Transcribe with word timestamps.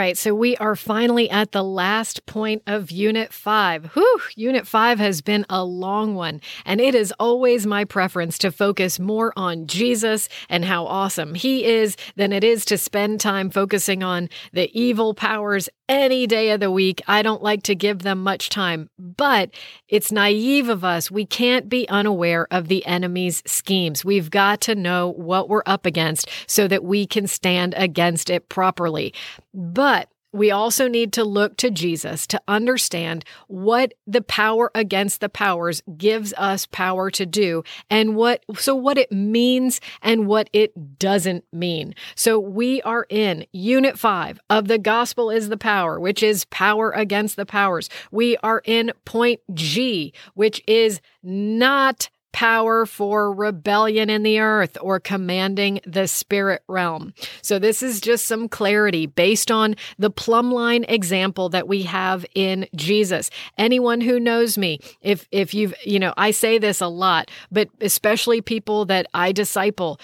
Right, 0.00 0.16
so 0.16 0.34
we 0.34 0.56
are 0.56 0.76
finally 0.76 1.28
at 1.28 1.52
the 1.52 1.62
last 1.62 2.24
point 2.24 2.62
of 2.66 2.90
Unit 2.90 3.34
5. 3.34 3.92
Whew, 3.92 4.20
Unit 4.34 4.66
5 4.66 4.98
has 4.98 5.20
been 5.20 5.44
a 5.50 5.62
long 5.62 6.14
one, 6.14 6.40
and 6.64 6.80
it 6.80 6.94
is 6.94 7.12
always 7.20 7.66
my 7.66 7.84
preference 7.84 8.38
to 8.38 8.50
focus 8.50 8.98
more 8.98 9.34
on 9.36 9.66
Jesus 9.66 10.30
and 10.48 10.64
how 10.64 10.86
awesome 10.86 11.34
he 11.34 11.66
is 11.66 11.98
than 12.16 12.32
it 12.32 12.42
is 12.42 12.64
to 12.64 12.78
spend 12.78 13.20
time 13.20 13.50
focusing 13.50 14.02
on 14.02 14.30
the 14.54 14.70
evil 14.72 15.12
powers 15.12 15.68
any 15.86 16.26
day 16.26 16.50
of 16.50 16.60
the 16.60 16.70
week. 16.70 17.02
I 17.06 17.20
don't 17.20 17.42
like 17.42 17.64
to 17.64 17.74
give 17.74 17.98
them 17.98 18.22
much 18.22 18.48
time, 18.48 18.88
but 18.96 19.50
it's 19.88 20.12
naive 20.12 20.68
of 20.68 20.84
us. 20.84 21.10
We 21.10 21.26
can't 21.26 21.68
be 21.68 21.86
unaware 21.88 22.46
of 22.50 22.68
the 22.68 22.86
enemy's 22.86 23.42
schemes. 23.44 24.04
We've 24.04 24.30
got 24.30 24.62
to 24.62 24.76
know 24.76 25.10
what 25.10 25.48
we're 25.48 25.64
up 25.66 25.84
against 25.84 26.28
so 26.46 26.68
that 26.68 26.84
we 26.84 27.06
can 27.06 27.26
stand 27.26 27.74
against 27.76 28.30
it 28.30 28.48
properly. 28.48 29.12
But 29.52 29.99
we 30.32 30.50
also 30.50 30.88
need 30.88 31.12
to 31.14 31.24
look 31.24 31.56
to 31.58 31.70
Jesus 31.70 32.26
to 32.28 32.40
understand 32.46 33.24
what 33.48 33.94
the 34.06 34.22
power 34.22 34.70
against 34.74 35.20
the 35.20 35.28
powers 35.28 35.82
gives 35.96 36.32
us 36.34 36.66
power 36.66 37.10
to 37.10 37.26
do 37.26 37.62
and 37.88 38.14
what 38.14 38.44
so 38.56 38.74
what 38.74 38.98
it 38.98 39.10
means 39.10 39.80
and 40.02 40.26
what 40.26 40.48
it 40.52 40.98
doesn't 40.98 41.44
mean. 41.52 41.94
So 42.14 42.38
we 42.38 42.80
are 42.82 43.06
in 43.08 43.46
unit 43.52 43.98
5 43.98 44.40
of 44.48 44.68
the 44.68 44.78
gospel 44.78 45.30
is 45.30 45.48
the 45.48 45.56
power, 45.56 45.98
which 45.98 46.22
is 46.22 46.44
power 46.46 46.90
against 46.92 47.36
the 47.36 47.46
powers. 47.46 47.88
We 48.10 48.36
are 48.38 48.62
in 48.64 48.92
point 49.04 49.40
G, 49.54 50.12
which 50.34 50.62
is 50.66 51.00
not 51.22 52.08
power 52.32 52.86
for 52.86 53.32
rebellion 53.32 54.10
in 54.10 54.22
the 54.22 54.38
earth 54.40 54.76
or 54.80 55.00
commanding 55.00 55.80
the 55.86 56.06
spirit 56.06 56.62
realm. 56.68 57.12
So 57.42 57.58
this 57.58 57.82
is 57.82 58.00
just 58.00 58.26
some 58.26 58.48
clarity 58.48 59.06
based 59.06 59.50
on 59.50 59.76
the 59.98 60.10
plumb 60.10 60.52
line 60.52 60.84
example 60.88 61.48
that 61.50 61.68
we 61.68 61.82
have 61.82 62.24
in 62.34 62.66
Jesus. 62.74 63.30
Anyone 63.58 64.00
who 64.00 64.20
knows 64.20 64.56
me, 64.56 64.80
if 65.02 65.28
if 65.30 65.54
you've, 65.54 65.74
you 65.84 65.98
know, 65.98 66.14
I 66.16 66.30
say 66.30 66.58
this 66.58 66.80
a 66.80 66.88
lot, 66.88 67.30
but 67.50 67.68
especially 67.80 68.40
people 68.40 68.84
that 68.86 69.06
I 69.14 69.32
disciple, 69.32 70.00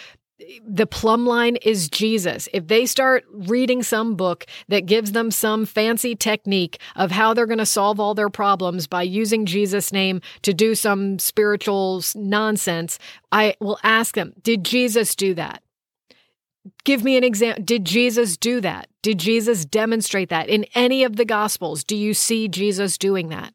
the 0.66 0.86
plumb 0.86 1.26
line 1.26 1.56
is 1.56 1.88
Jesus. 1.88 2.48
If 2.52 2.68
they 2.68 2.86
start 2.86 3.24
reading 3.32 3.82
some 3.82 4.16
book 4.16 4.44
that 4.68 4.86
gives 4.86 5.12
them 5.12 5.30
some 5.30 5.64
fancy 5.64 6.14
technique 6.14 6.78
of 6.94 7.10
how 7.10 7.32
they're 7.32 7.46
going 7.46 7.58
to 7.58 7.66
solve 7.66 7.98
all 7.98 8.14
their 8.14 8.28
problems 8.28 8.86
by 8.86 9.02
using 9.02 9.46
Jesus' 9.46 9.92
name 9.92 10.20
to 10.42 10.52
do 10.52 10.74
some 10.74 11.18
spiritual 11.18 12.02
nonsense, 12.14 12.98
I 13.32 13.54
will 13.60 13.78
ask 13.82 14.14
them, 14.14 14.34
Did 14.42 14.64
Jesus 14.64 15.14
do 15.14 15.34
that? 15.34 15.62
Give 16.84 17.02
me 17.02 17.16
an 17.16 17.24
example. 17.24 17.64
Did 17.64 17.84
Jesus 17.84 18.36
do 18.36 18.60
that? 18.60 18.88
Did 19.02 19.18
Jesus 19.18 19.64
demonstrate 19.64 20.30
that? 20.30 20.48
In 20.48 20.64
any 20.74 21.04
of 21.04 21.16
the 21.16 21.24
Gospels, 21.24 21.84
do 21.84 21.96
you 21.96 22.12
see 22.12 22.48
Jesus 22.48 22.98
doing 22.98 23.28
that? 23.28 23.54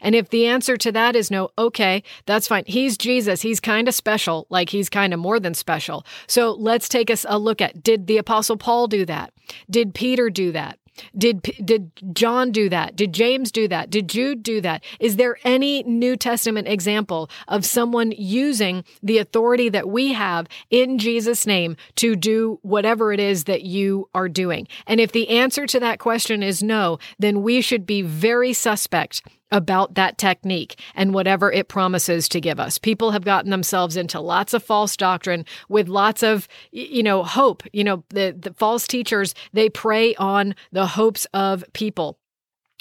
And 0.00 0.14
if 0.14 0.30
the 0.30 0.46
answer 0.46 0.76
to 0.76 0.92
that 0.92 1.16
is 1.16 1.30
no, 1.30 1.50
okay, 1.58 2.02
that's 2.26 2.48
fine. 2.48 2.64
He's 2.66 2.96
Jesus. 2.96 3.42
He's 3.42 3.60
kind 3.60 3.88
of 3.88 3.94
special, 3.94 4.46
like 4.50 4.70
he's 4.70 4.88
kind 4.88 5.12
of 5.12 5.20
more 5.20 5.40
than 5.40 5.54
special. 5.54 6.04
So 6.26 6.52
let's 6.52 6.88
take 6.88 7.10
us 7.10 7.24
a 7.28 7.38
look 7.38 7.60
at 7.60 7.82
did 7.82 8.06
the 8.06 8.18
Apostle 8.18 8.56
Paul 8.56 8.86
do 8.86 9.04
that? 9.06 9.32
Did 9.70 9.94
Peter 9.94 10.30
do 10.30 10.52
that? 10.52 10.78
Did 11.16 11.42
did 11.64 11.90
John 12.12 12.50
do 12.52 12.68
that? 12.68 12.96
Did 12.96 13.12
James 13.12 13.52
do 13.52 13.68
that? 13.68 13.90
Did 13.90 14.08
Jude 14.08 14.42
do 14.42 14.60
that? 14.60 14.82
Is 15.00 15.16
there 15.16 15.38
any 15.44 15.82
New 15.84 16.16
Testament 16.16 16.68
example 16.68 17.30
of 17.46 17.64
someone 17.64 18.12
using 18.12 18.84
the 19.02 19.18
authority 19.18 19.68
that 19.68 19.88
we 19.88 20.12
have 20.12 20.48
in 20.70 20.98
Jesus 20.98 21.46
name 21.46 21.76
to 21.96 22.16
do 22.16 22.58
whatever 22.62 23.12
it 23.12 23.20
is 23.20 23.44
that 23.44 23.62
you 23.62 24.08
are 24.14 24.28
doing? 24.28 24.66
And 24.86 25.00
if 25.00 25.12
the 25.12 25.28
answer 25.28 25.66
to 25.66 25.80
that 25.80 25.98
question 25.98 26.42
is 26.42 26.62
no, 26.62 26.98
then 27.18 27.42
we 27.42 27.60
should 27.60 27.86
be 27.86 28.02
very 28.02 28.52
suspect 28.52 29.22
about 29.50 29.94
that 29.94 30.18
technique 30.18 30.78
and 30.94 31.14
whatever 31.14 31.50
it 31.50 31.68
promises 31.68 32.28
to 32.28 32.40
give 32.40 32.60
us. 32.60 32.78
People 32.78 33.10
have 33.12 33.24
gotten 33.24 33.50
themselves 33.50 33.96
into 33.96 34.20
lots 34.20 34.54
of 34.54 34.62
false 34.62 34.96
doctrine 34.96 35.44
with 35.68 35.88
lots 35.88 36.22
of, 36.22 36.48
you 36.70 37.02
know, 37.02 37.22
hope. 37.22 37.62
You 37.72 37.84
know, 37.84 38.04
the, 38.10 38.36
the 38.38 38.52
false 38.54 38.86
teachers, 38.86 39.34
they 39.52 39.68
prey 39.68 40.14
on 40.16 40.54
the 40.72 40.86
hopes 40.86 41.26
of 41.32 41.64
people. 41.72 42.18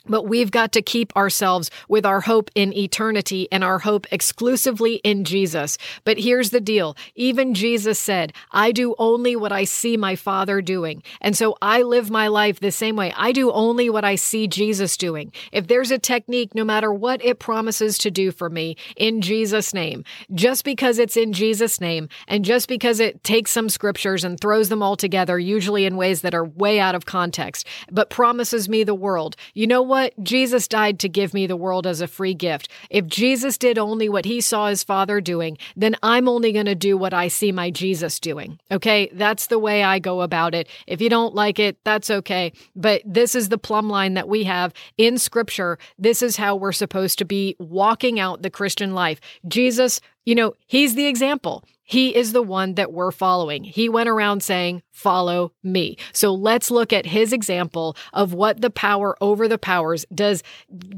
But 0.08 0.28
we've 0.28 0.52
got 0.52 0.72
to 0.74 0.82
keep 0.82 1.16
ourselves 1.16 1.70
with 1.88 2.06
our 2.06 2.22
hope 2.22 2.50
in 2.56 2.74
eternity 2.74 3.48
and 3.52 3.64
our 3.64 3.80
hope 3.80 4.08
exclusively 4.12 4.96
in 5.04 5.24
Jesus. 5.24 5.78
But 6.04 6.18
here's 6.18 6.52
the 6.52 6.62
deal. 6.62 6.96
Even 7.16 7.54
Jesus 7.54 8.00
said, 8.00 8.34
I 8.52 8.72
do 8.72 8.96
only 8.98 9.36
what 9.36 9.52
I 9.52 9.66
see 9.66 9.98
my 9.98 10.16
Father 10.16 10.62
doing. 10.62 11.04
And 11.22 11.36
so 11.36 11.58
I 11.62 11.82
live 11.82 12.10
my 12.10 12.28
life 12.28 12.60
the 12.60 12.72
same 12.72 12.96
way. 12.96 13.14
I 13.16 13.32
do 13.32 13.52
only 13.52 13.90
what 13.90 14.06
I 14.06 14.16
see 14.16 14.48
Jesus 14.48 14.98
doing. 14.98 15.32
If 15.52 15.68
there's 15.68 15.92
a 15.92 16.00
technique, 16.00 16.56
no 16.56 16.64
matter 16.64 16.94
what 16.94 17.24
it 17.24 17.40
promises 17.40 17.98
to 18.00 18.12
do 18.12 18.32
for 18.32 18.50
me 18.50 18.78
in 18.96 19.22
Jesus' 19.22 19.74
name, 19.74 20.04
just 20.34 20.64
because 20.64 21.00
it's 21.00 21.18
in 21.18 21.34
Jesus' 21.34 21.82
name 21.82 22.10
and 22.28 22.46
just 22.46 22.68
because 22.68 23.00
it 23.00 23.24
takes 23.24 23.52
some 23.52 23.70
scriptures 23.70 24.24
and 24.24 24.40
throws 24.40 24.70
them 24.70 24.82
all 24.82 24.96
together, 24.96 25.38
usually 25.38 25.86
in 25.86 25.98
ways 25.98 26.22
that 26.22 26.34
are 26.34 26.46
way 26.46 26.80
out 26.80 26.96
of 26.96 27.06
context, 27.06 27.68
but 27.92 28.10
promises 28.10 28.70
me 28.70 28.84
the 28.84 28.96
world, 28.96 29.36
you 29.54 29.68
know 29.68 29.82
what? 29.82 29.97
What? 29.98 30.14
Jesus 30.24 30.68
died 30.68 31.00
to 31.00 31.10
give 31.10 31.34
me 31.34 31.48
the 31.48 31.56
world 31.56 31.88
as 31.88 32.02
a 32.02 32.08
free 32.08 32.36
gift. 32.36 32.70
If 32.92 33.08
Jesus 33.08 33.58
did 33.58 33.80
only 33.80 34.08
what 34.08 34.26
he 34.26 34.42
saw 34.42 34.68
his 34.68 34.84
father 34.84 35.20
doing, 35.20 35.58
then 35.76 35.96
I'm 36.04 36.30
only 36.30 36.52
going 36.52 36.68
to 36.68 36.76
do 36.76 36.96
what 36.96 37.16
I 37.16 37.30
see 37.30 37.52
my 37.52 37.72
Jesus 37.72 38.20
doing. 38.20 38.60
Okay. 38.70 39.10
That's 39.12 39.48
the 39.48 39.58
way 39.58 39.84
I 39.84 39.98
go 39.98 40.22
about 40.22 40.54
it. 40.54 40.68
If 40.86 41.02
you 41.02 41.10
don't 41.10 41.34
like 41.34 41.58
it, 41.58 41.84
that's 41.84 42.12
okay. 42.12 42.54
But 42.76 43.02
this 43.06 43.34
is 43.34 43.50
the 43.50 43.58
plumb 43.58 43.90
line 43.90 44.14
that 44.14 44.30
we 44.30 44.44
have 44.44 44.72
in 45.00 45.18
scripture. 45.18 45.80
This 45.98 46.22
is 46.22 46.38
how 46.38 46.56
we're 46.56 46.74
supposed 46.74 47.18
to 47.18 47.26
be 47.26 47.56
walking 47.58 48.20
out 48.20 48.44
the 48.44 48.52
Christian 48.52 48.94
life. 48.94 49.20
Jesus, 49.48 50.00
you 50.28 50.36
know, 50.36 50.56
he's 50.66 50.96
the 50.96 51.08
example. 51.08 51.64
He 51.86 52.14
is 52.14 52.34
the 52.34 52.44
one 52.44 52.74
that 52.74 52.92
we're 52.92 53.12
following. 53.12 53.64
He 53.64 53.88
went 53.88 54.10
around 54.10 54.44
saying, 54.44 54.84
Follow 54.92 55.54
me. 55.64 55.98
So 56.12 56.34
let's 56.34 56.70
look 56.70 56.92
at 56.92 57.06
his 57.06 57.32
example 57.32 57.96
of 58.12 58.34
what 58.34 58.60
the 58.60 58.70
power 58.70 59.16
over 59.22 59.48
the 59.48 59.58
powers 59.58 60.06
does, 60.14 60.44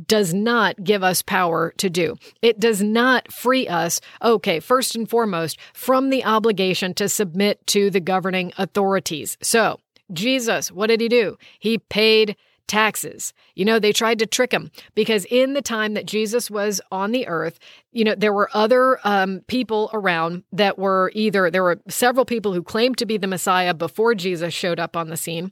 does 0.07 0.34
not 0.34 0.84
give 0.84 1.03
us 1.03 1.22
power 1.22 1.75
to 1.78 1.91
do. 1.91 2.16
It 2.41 2.59
does 2.59 2.81
not 2.81 3.31
free 3.31 3.68
us, 3.68 4.01
okay, 4.23 4.59
first 4.59 4.95
and 4.95 5.07
foremost, 5.07 5.59
from 5.75 6.09
the 6.09 6.25
obligation 6.25 6.95
to 6.95 7.07
submit 7.07 7.68
to 7.68 7.91
the 7.91 8.00
governing 8.00 8.51
authorities. 8.57 9.38
So, 9.44 9.79
Jesus, 10.12 10.72
what 10.72 10.88
did 10.88 11.01
he 11.01 11.07
do? 11.07 11.38
He 11.59 11.78
paid 11.78 12.35
taxes. 12.69 13.34
You 13.56 13.66
know, 13.66 13.80
they 13.80 13.91
tried 13.91 14.19
to 14.19 14.25
trick 14.25 14.53
him 14.53 14.72
because 14.96 15.25
in 15.25 15.53
the 15.53 15.62
time 15.62 15.96
that 15.96 16.06
Jesus 16.06 16.50
was 16.50 16.80
on 16.91 17.12
the 17.12 17.28
earth, 17.28 17.59
you 17.91 18.06
know, 18.06 18.16
there 18.16 18.31
were 18.31 18.50
other 18.53 19.00
um, 19.03 19.41
people 19.47 19.90
around 19.91 20.44
that 20.53 20.80
were 20.80 21.12
either, 21.13 21.52
there 21.52 21.63
were 21.63 21.81
several 21.90 22.24
people 22.24 22.53
who 22.53 22.63
claimed 22.63 22.97
to 23.00 23.06
be 23.06 23.18
the 23.18 23.28
Messiah 23.28 23.74
before 23.74 24.16
Jesus 24.16 24.53
showed 24.53 24.80
up 24.80 24.96
on 24.96 25.09
the 25.09 25.18
scene. 25.18 25.52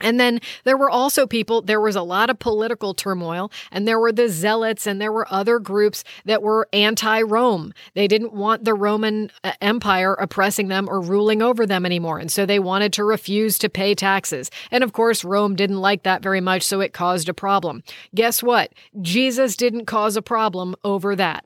And 0.00 0.18
then 0.18 0.40
there 0.64 0.76
were 0.76 0.90
also 0.90 1.26
people, 1.26 1.62
there 1.62 1.80
was 1.80 1.96
a 1.96 2.02
lot 2.02 2.30
of 2.30 2.38
political 2.38 2.94
turmoil, 2.94 3.50
and 3.70 3.86
there 3.86 3.98
were 3.98 4.12
the 4.12 4.28
zealots, 4.28 4.86
and 4.86 5.00
there 5.00 5.12
were 5.12 5.26
other 5.32 5.58
groups 5.58 6.04
that 6.24 6.42
were 6.42 6.68
anti 6.72 7.22
Rome. 7.22 7.72
They 7.94 8.08
didn't 8.08 8.32
want 8.32 8.64
the 8.64 8.74
Roman 8.74 9.30
uh, 9.42 9.52
Empire 9.60 10.14
oppressing 10.14 10.68
them 10.68 10.88
or 10.88 11.00
ruling 11.00 11.42
over 11.42 11.66
them 11.66 11.86
anymore. 11.86 12.18
And 12.18 12.30
so 12.30 12.44
they 12.44 12.58
wanted 12.58 12.92
to 12.94 13.04
refuse 13.04 13.58
to 13.58 13.68
pay 13.68 13.94
taxes. 13.94 14.50
And 14.70 14.84
of 14.84 14.92
course, 14.92 15.24
Rome 15.24 15.56
didn't 15.56 15.80
like 15.80 16.02
that 16.02 16.22
very 16.22 16.40
much, 16.40 16.62
so 16.62 16.80
it 16.80 16.92
caused 16.92 17.28
a 17.28 17.34
problem. 17.34 17.82
Guess 18.14 18.42
what? 18.42 18.72
Jesus 19.00 19.56
didn't 19.56 19.86
cause 19.86 20.16
a 20.16 20.22
problem 20.22 20.74
over 20.84 21.16
that. 21.16 21.44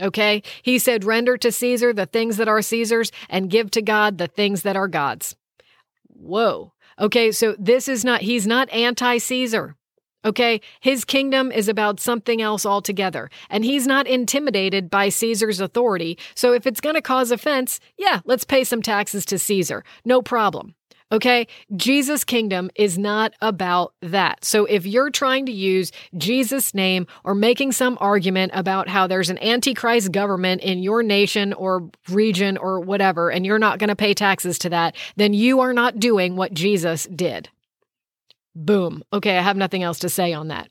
Okay? 0.00 0.42
He 0.62 0.78
said, 0.78 1.04
render 1.04 1.36
to 1.36 1.52
Caesar 1.52 1.92
the 1.92 2.06
things 2.06 2.38
that 2.38 2.48
are 2.48 2.62
Caesar's 2.62 3.12
and 3.28 3.50
give 3.50 3.70
to 3.72 3.82
God 3.82 4.18
the 4.18 4.28
things 4.28 4.62
that 4.62 4.76
are 4.76 4.88
God's. 4.88 5.36
Whoa. 6.08 6.72
Okay, 7.00 7.32
so 7.32 7.56
this 7.58 7.88
is 7.88 8.04
not, 8.04 8.20
he's 8.20 8.46
not 8.46 8.68
anti 8.70 9.18
Caesar. 9.18 9.76
Okay, 10.22 10.60
his 10.80 11.06
kingdom 11.06 11.50
is 11.50 11.66
about 11.66 11.98
something 11.98 12.42
else 12.42 12.66
altogether, 12.66 13.30
and 13.48 13.64
he's 13.64 13.86
not 13.86 14.06
intimidated 14.06 14.90
by 14.90 15.08
Caesar's 15.08 15.60
authority. 15.60 16.18
So 16.34 16.52
if 16.52 16.66
it's 16.66 16.82
going 16.82 16.94
to 16.94 17.00
cause 17.00 17.30
offense, 17.30 17.80
yeah, 17.96 18.20
let's 18.26 18.44
pay 18.44 18.62
some 18.64 18.82
taxes 18.82 19.24
to 19.26 19.38
Caesar. 19.38 19.82
No 20.04 20.20
problem. 20.20 20.74
Okay. 21.12 21.48
Jesus' 21.74 22.22
kingdom 22.22 22.70
is 22.76 22.96
not 22.96 23.34
about 23.40 23.94
that. 24.00 24.44
So 24.44 24.64
if 24.64 24.86
you're 24.86 25.10
trying 25.10 25.46
to 25.46 25.52
use 25.52 25.90
Jesus' 26.16 26.72
name 26.72 27.06
or 27.24 27.34
making 27.34 27.72
some 27.72 27.98
argument 28.00 28.52
about 28.54 28.88
how 28.88 29.06
there's 29.06 29.28
an 29.28 29.42
antichrist 29.42 30.12
government 30.12 30.62
in 30.62 30.82
your 30.82 31.02
nation 31.02 31.52
or 31.52 31.90
region 32.08 32.56
or 32.56 32.80
whatever, 32.80 33.30
and 33.30 33.44
you're 33.44 33.58
not 33.58 33.78
going 33.78 33.88
to 33.88 33.96
pay 33.96 34.14
taxes 34.14 34.58
to 34.60 34.68
that, 34.70 34.94
then 35.16 35.34
you 35.34 35.60
are 35.60 35.72
not 35.72 35.98
doing 35.98 36.36
what 36.36 36.54
Jesus 36.54 37.06
did. 37.06 37.48
Boom. 38.56 39.04
Okay, 39.12 39.38
I 39.38 39.42
have 39.42 39.56
nothing 39.56 39.84
else 39.84 40.00
to 40.00 40.08
say 40.08 40.32
on 40.32 40.48
that. 40.48 40.68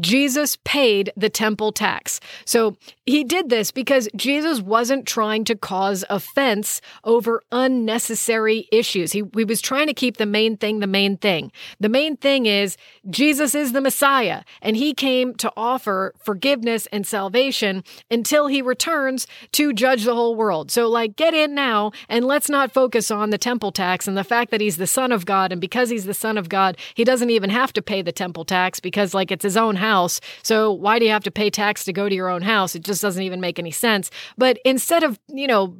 Jesus 0.00 0.58
paid 0.64 1.12
the 1.16 1.30
temple 1.30 1.70
tax. 1.70 2.18
So 2.44 2.76
he 3.06 3.22
did 3.22 3.50
this 3.50 3.70
because 3.70 4.08
Jesus 4.16 4.60
wasn't 4.60 5.06
trying 5.06 5.44
to 5.44 5.54
cause 5.54 6.04
offense 6.10 6.80
over 7.04 7.42
unnecessary 7.52 8.68
issues. 8.72 9.12
He, 9.12 9.22
he 9.36 9.44
was 9.44 9.60
trying 9.60 9.86
to 9.86 9.94
keep 9.94 10.16
the 10.16 10.26
main 10.26 10.56
thing 10.56 10.80
the 10.80 10.86
main 10.86 11.16
thing. 11.16 11.52
The 11.78 11.88
main 11.88 12.16
thing 12.16 12.46
is 12.46 12.76
Jesus 13.08 13.54
is 13.54 13.72
the 13.72 13.80
Messiah, 13.80 14.42
and 14.60 14.76
he 14.76 14.92
came 14.92 15.34
to 15.34 15.52
offer 15.56 16.14
forgiveness 16.18 16.86
and 16.92 17.06
salvation 17.06 17.84
until 18.10 18.48
he 18.48 18.60
returns 18.60 19.26
to 19.52 19.72
judge 19.72 20.04
the 20.04 20.14
whole 20.14 20.34
world. 20.34 20.70
So, 20.70 20.88
like, 20.88 21.16
get 21.16 21.34
in 21.34 21.54
now 21.54 21.92
and 22.08 22.24
let's 22.24 22.48
not 22.48 22.72
focus 22.72 23.10
on 23.10 23.30
the 23.30 23.38
temple 23.38 23.72
tax 23.72 24.08
and 24.08 24.16
the 24.16 24.24
fact 24.24 24.50
that 24.50 24.60
he's 24.60 24.76
the 24.76 24.86
Son 24.86 25.12
of 25.12 25.26
God. 25.26 25.52
And 25.52 25.60
because 25.60 25.90
he's 25.90 26.06
the 26.06 26.14
Son 26.14 26.36
of 26.36 26.48
God, 26.48 26.76
he 26.94 27.04
doesn't 27.04 27.19
doesn't 27.20 27.30
even 27.30 27.50
have 27.50 27.70
to 27.74 27.82
pay 27.82 28.00
the 28.00 28.12
temple 28.12 28.46
tax 28.46 28.80
because, 28.80 29.12
like, 29.12 29.30
it's 29.30 29.42
his 29.42 29.58
own 29.58 29.76
house. 29.76 30.22
So 30.42 30.72
why 30.72 30.98
do 30.98 31.04
you 31.04 31.10
have 31.10 31.24
to 31.24 31.30
pay 31.30 31.50
tax 31.50 31.84
to 31.84 31.92
go 31.92 32.08
to 32.08 32.14
your 32.14 32.30
own 32.30 32.40
house? 32.40 32.74
It 32.74 32.82
just 32.82 33.02
doesn't 33.02 33.22
even 33.22 33.42
make 33.42 33.58
any 33.58 33.70
sense. 33.70 34.10
But 34.38 34.58
instead 34.64 35.02
of, 35.02 35.20
you 35.28 35.46
know, 35.46 35.76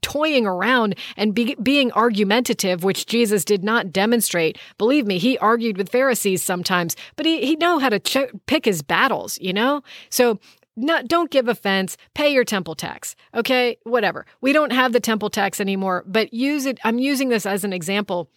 toying 0.00 0.46
around 0.46 0.94
and 1.18 1.34
be, 1.34 1.54
being 1.62 1.92
argumentative, 1.92 2.82
which 2.82 3.04
Jesus 3.04 3.44
did 3.44 3.62
not 3.62 3.92
demonstrate, 3.92 4.56
believe 4.78 5.06
me, 5.06 5.18
he 5.18 5.36
argued 5.36 5.76
with 5.76 5.90
Pharisees 5.90 6.42
sometimes, 6.42 6.96
but 7.14 7.26
he, 7.26 7.44
he 7.44 7.56
know 7.56 7.78
how 7.78 7.90
to 7.90 7.98
ch- 7.98 8.32
pick 8.46 8.64
his 8.64 8.80
battles, 8.80 9.38
you 9.38 9.52
know? 9.52 9.82
So 10.08 10.40
not, 10.78 11.08
don't 11.08 11.30
give 11.30 11.46
offense, 11.46 11.98
pay 12.14 12.32
your 12.32 12.44
temple 12.44 12.74
tax. 12.74 13.16
Okay, 13.34 13.76
whatever. 13.82 14.24
We 14.40 14.54
don't 14.54 14.72
have 14.72 14.94
the 14.94 15.00
temple 15.00 15.28
tax 15.28 15.60
anymore, 15.60 16.04
but 16.06 16.32
use 16.32 16.64
it. 16.64 16.78
I'm 16.84 16.98
using 16.98 17.28
this 17.28 17.44
as 17.44 17.64
an 17.64 17.74
example 17.74 18.30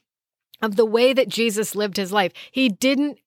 of 0.63 0.75
the 0.77 0.85
way 0.85 1.13
that 1.13 1.29
Jesus 1.29 1.75
lived 1.75 1.97
his 1.97 2.11
life. 2.11 2.31
He 2.51 2.69
didn't 2.69 3.19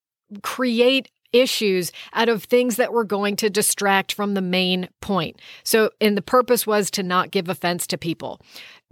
create 0.42 1.08
issues 1.32 1.92
out 2.14 2.28
of 2.28 2.44
things 2.44 2.76
that 2.76 2.92
were 2.92 3.04
going 3.04 3.36
to 3.36 3.50
distract 3.50 4.12
from 4.12 4.34
the 4.34 4.40
main 4.40 4.88
point. 5.00 5.40
So, 5.62 5.90
and 6.00 6.16
the 6.16 6.22
purpose 6.22 6.66
was 6.66 6.90
to 6.92 7.02
not 7.02 7.30
give 7.30 7.48
offense 7.48 7.86
to 7.88 7.98
people. 7.98 8.40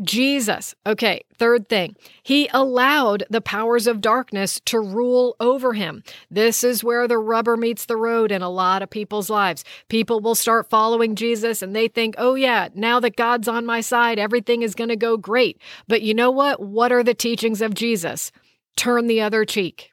Jesus, 0.02 0.75
okay, 0.85 1.23
third 1.38 1.69
thing, 1.69 1.94
he 2.25 2.49
allowed 2.52 3.25
the 3.31 3.41
powers 3.41 3.87
of 3.87 4.00
darkness 4.00 4.61
to 4.64 4.81
rule 4.81 5.37
over 5.38 5.73
him. 5.75 6.02
This 6.29 6.64
is 6.64 6.82
where 6.82 7.06
the 7.06 7.19
rubber 7.19 7.56
meets 7.56 7.87
the 7.87 7.96
road 7.96 8.32
in 8.32 8.43
a 8.43 8.49
lot 8.49 8.82
of 8.82 8.91
people's 8.91 9.31
lives. 9.31 9.64
People 9.88 10.19
will 10.19 10.35
start 10.35 10.69
following 10.69 11.14
Jesus 11.14 11.62
and 11.62 11.76
they 11.76 11.87
think, 11.87 12.17
oh, 12.19 12.35
yeah, 12.35 12.69
now 12.75 12.99
that 12.99 13.14
God's 13.14 13.46
on 13.46 13.64
my 13.64 13.81
side, 13.81 14.19
everything 14.19 14.62
is 14.62 14.75
going 14.75 14.88
to 14.91 14.96
go 14.96 15.17
great. 15.17 15.61
But 15.87 16.02
you 16.02 16.12
know 16.12 16.32
what? 16.32 16.61
What 16.61 16.91
are 16.91 17.05
the 17.05 17.14
teachings 17.14 17.62
of 17.62 17.75
Jesus? 17.75 18.32
Turn 18.76 19.06
the 19.06 19.20
other 19.20 19.44
cheek, 19.44 19.93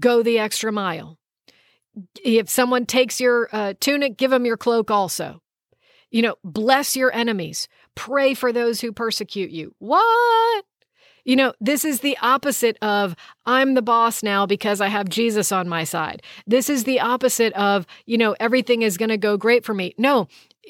go 0.00 0.24
the 0.24 0.40
extra 0.40 0.72
mile. 0.72 1.16
If 2.24 2.50
someone 2.50 2.86
takes 2.86 3.20
your 3.20 3.48
uh, 3.52 3.74
tunic, 3.78 4.16
give 4.16 4.32
them 4.32 4.46
your 4.46 4.56
cloak 4.56 4.90
also. 4.90 5.42
You 6.10 6.20
know, 6.20 6.34
bless 6.44 6.94
your 6.94 7.10
enemies 7.14 7.68
Pray 7.94 8.34
for 8.34 8.52
those 8.52 8.80
who 8.80 8.92
persecute 8.92 9.50
you. 9.50 9.74
What? 9.78 10.64
You 11.24 11.36
know, 11.36 11.52
this 11.60 11.84
is 11.84 12.00
the 12.00 12.18
opposite 12.20 12.76
of 12.82 13.14
I'm 13.46 13.74
the 13.74 13.82
boss 13.82 14.22
now 14.22 14.44
because 14.44 14.80
I 14.80 14.88
have 14.88 15.08
Jesus 15.08 15.52
on 15.52 15.68
my 15.68 15.84
side. 15.84 16.22
This 16.46 16.68
is 16.68 16.84
the 16.84 17.00
opposite 17.00 17.52
of, 17.52 17.86
you 18.06 18.18
know, 18.18 18.34
everything 18.40 18.82
is 18.82 18.96
going 18.96 19.10
to 19.10 19.16
go 19.16 19.36
great 19.36 19.64
for 19.64 19.74
me. 19.74 19.94
No, 19.98 20.26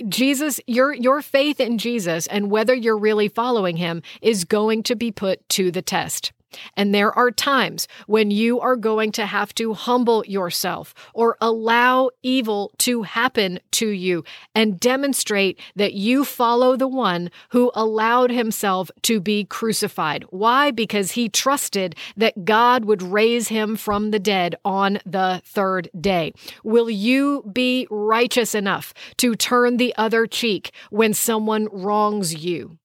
Jesus, 0.09 0.61
your 0.67 0.93
your 0.93 1.23
faith 1.23 1.61
in 1.61 1.79
Jesus 1.79 2.27
and 2.27 2.51
whether 2.51 2.75
you're 2.75 2.99
really 2.99 3.29
following 3.29 3.77
him 3.77 4.03
is 4.21 4.45
going 4.45 4.83
to 4.85 4.95
be 4.95 5.11
put 5.11 5.47
to 5.51 5.71
the 5.71 5.83
test. 5.83 6.33
And 6.77 6.95
there 6.95 7.13
are 7.13 7.31
times 7.31 7.89
when 8.07 8.31
you 8.31 8.61
are 8.61 8.77
going 8.77 9.13
to 9.13 9.27
have 9.27 9.55
to 9.57 9.75
humble 9.75 10.25
yourself 10.27 10.95
or 11.15 11.37
allow 11.41 12.11
evil 12.23 12.73
to 12.79 13.03
happen 13.03 13.61
to 13.73 13.89
you 13.89 14.25
and 14.55 14.79
demonstrate 14.81 15.59
that 15.77 15.95
you 15.95 16.25
follow 16.25 16.77
the 16.77 16.89
one 16.89 17.31
who 17.51 17.71
allowed 17.75 18.31
himself 18.31 18.91
to 19.03 19.21
be 19.21 19.45
crucified. 19.45 20.25
Why? 20.31 20.71
Because 20.71 21.13
he 21.13 21.29
trusted 21.29 21.97
that 22.17 22.45
God 22.45 22.85
would 22.85 23.03
raise 23.03 23.49
him 23.49 23.77
from 23.77 24.11
the 24.11 24.19
dead 24.19 24.55
on 24.65 24.99
the 25.05 25.43
third 25.45 25.89
day. 25.99 26.33
Will 26.65 26.91
you 26.91 27.43
be 27.53 27.87
righteous 27.91 28.55
enough 28.55 28.93
to 29.19 29.35
turn 29.35 29.77
the 29.77 29.95
other 29.97 30.27
cheek 30.27 30.73
when 30.91 31.15
someone 31.15 31.69
wrongs 31.73 32.45
you? 32.45 32.79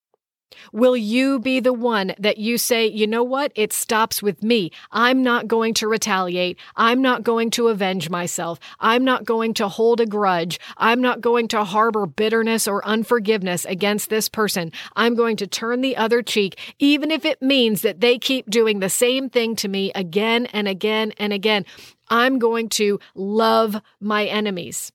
Will 0.72 0.98
you 0.98 1.40
be 1.40 1.60
the 1.60 1.74
one 1.74 2.14
that 2.20 2.38
you 2.38 2.58
say, 2.58 2.88
you 2.88 3.08
know 3.08 3.24
what? 3.24 3.52
It 3.56 3.74
stops 3.74 4.22
with 4.22 4.44
me. 4.44 4.72
I'm 4.92 5.24
not 5.24 5.48
going 5.48 5.74
to 5.76 5.88
retaliate. 5.88 6.58
I'm 6.76 7.02
not 7.02 7.24
going 7.24 7.50
to 7.52 7.68
avenge 7.68 8.10
myself. 8.10 8.60
I'm 8.80 9.04
not 9.04 9.26
going 9.26 9.54
to 9.56 9.68
hold 9.68 10.02
a 10.02 10.06
grudge. 10.06 10.60
I'm 10.78 11.02
not 11.02 11.22
going 11.22 11.48
to 11.50 11.64
harbor 11.64 12.06
bitterness 12.06 12.68
or 12.68 12.86
unforgiveness 12.86 13.66
against 13.66 14.10
this 14.10 14.30
person. 14.30 14.72
I'm 14.96 15.16
going 15.16 15.38
to 15.38 15.48
turn 15.48 15.82
the 15.82 15.98
other 15.98 16.22
cheek, 16.22 16.58
even 16.80 17.12
if 17.12 17.26
it 17.26 17.42
means 17.42 17.82
that 17.82 18.02
they 18.02 18.18
keep 18.18 18.50
doing 18.50 18.80
the 18.80 18.90
same 18.90 19.30
thing 19.30 19.56
to 19.58 19.68
me 19.68 19.92
again 19.94 20.46
and 20.48 20.68
again 20.68 21.14
and 21.18 21.34
again. 21.34 21.66
I'm 22.10 22.40
going 22.40 22.70
to 22.70 23.00
love 23.16 23.82
my 24.00 24.26
enemies. 24.26 24.92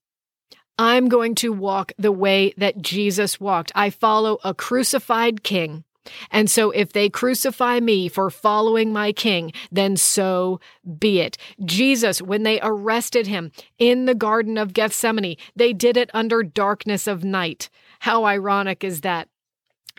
I'm 0.77 1.07
going 1.07 1.35
to 1.35 1.53
walk 1.53 1.93
the 1.97 2.11
way 2.11 2.53
that 2.57 2.81
Jesus 2.81 3.39
walked. 3.39 3.71
I 3.75 3.89
follow 3.89 4.39
a 4.43 4.53
crucified 4.53 5.43
king. 5.43 5.83
And 6.31 6.49
so 6.49 6.71
if 6.71 6.91
they 6.91 7.09
crucify 7.09 7.79
me 7.79 8.09
for 8.09 8.29
following 8.29 8.91
my 8.91 9.13
king, 9.13 9.53
then 9.71 9.95
so 9.95 10.59
be 10.99 11.19
it. 11.19 11.37
Jesus, 11.63 12.21
when 12.21 12.43
they 12.43 12.59
arrested 12.61 13.27
him 13.27 13.51
in 13.77 14.05
the 14.05 14.15
Garden 14.15 14.57
of 14.57 14.73
Gethsemane, 14.73 15.37
they 15.55 15.73
did 15.73 15.95
it 15.95 16.09
under 16.13 16.43
darkness 16.43 17.07
of 17.07 17.23
night. 17.23 17.69
How 17.99 18.25
ironic 18.25 18.83
is 18.83 19.01
that? 19.01 19.29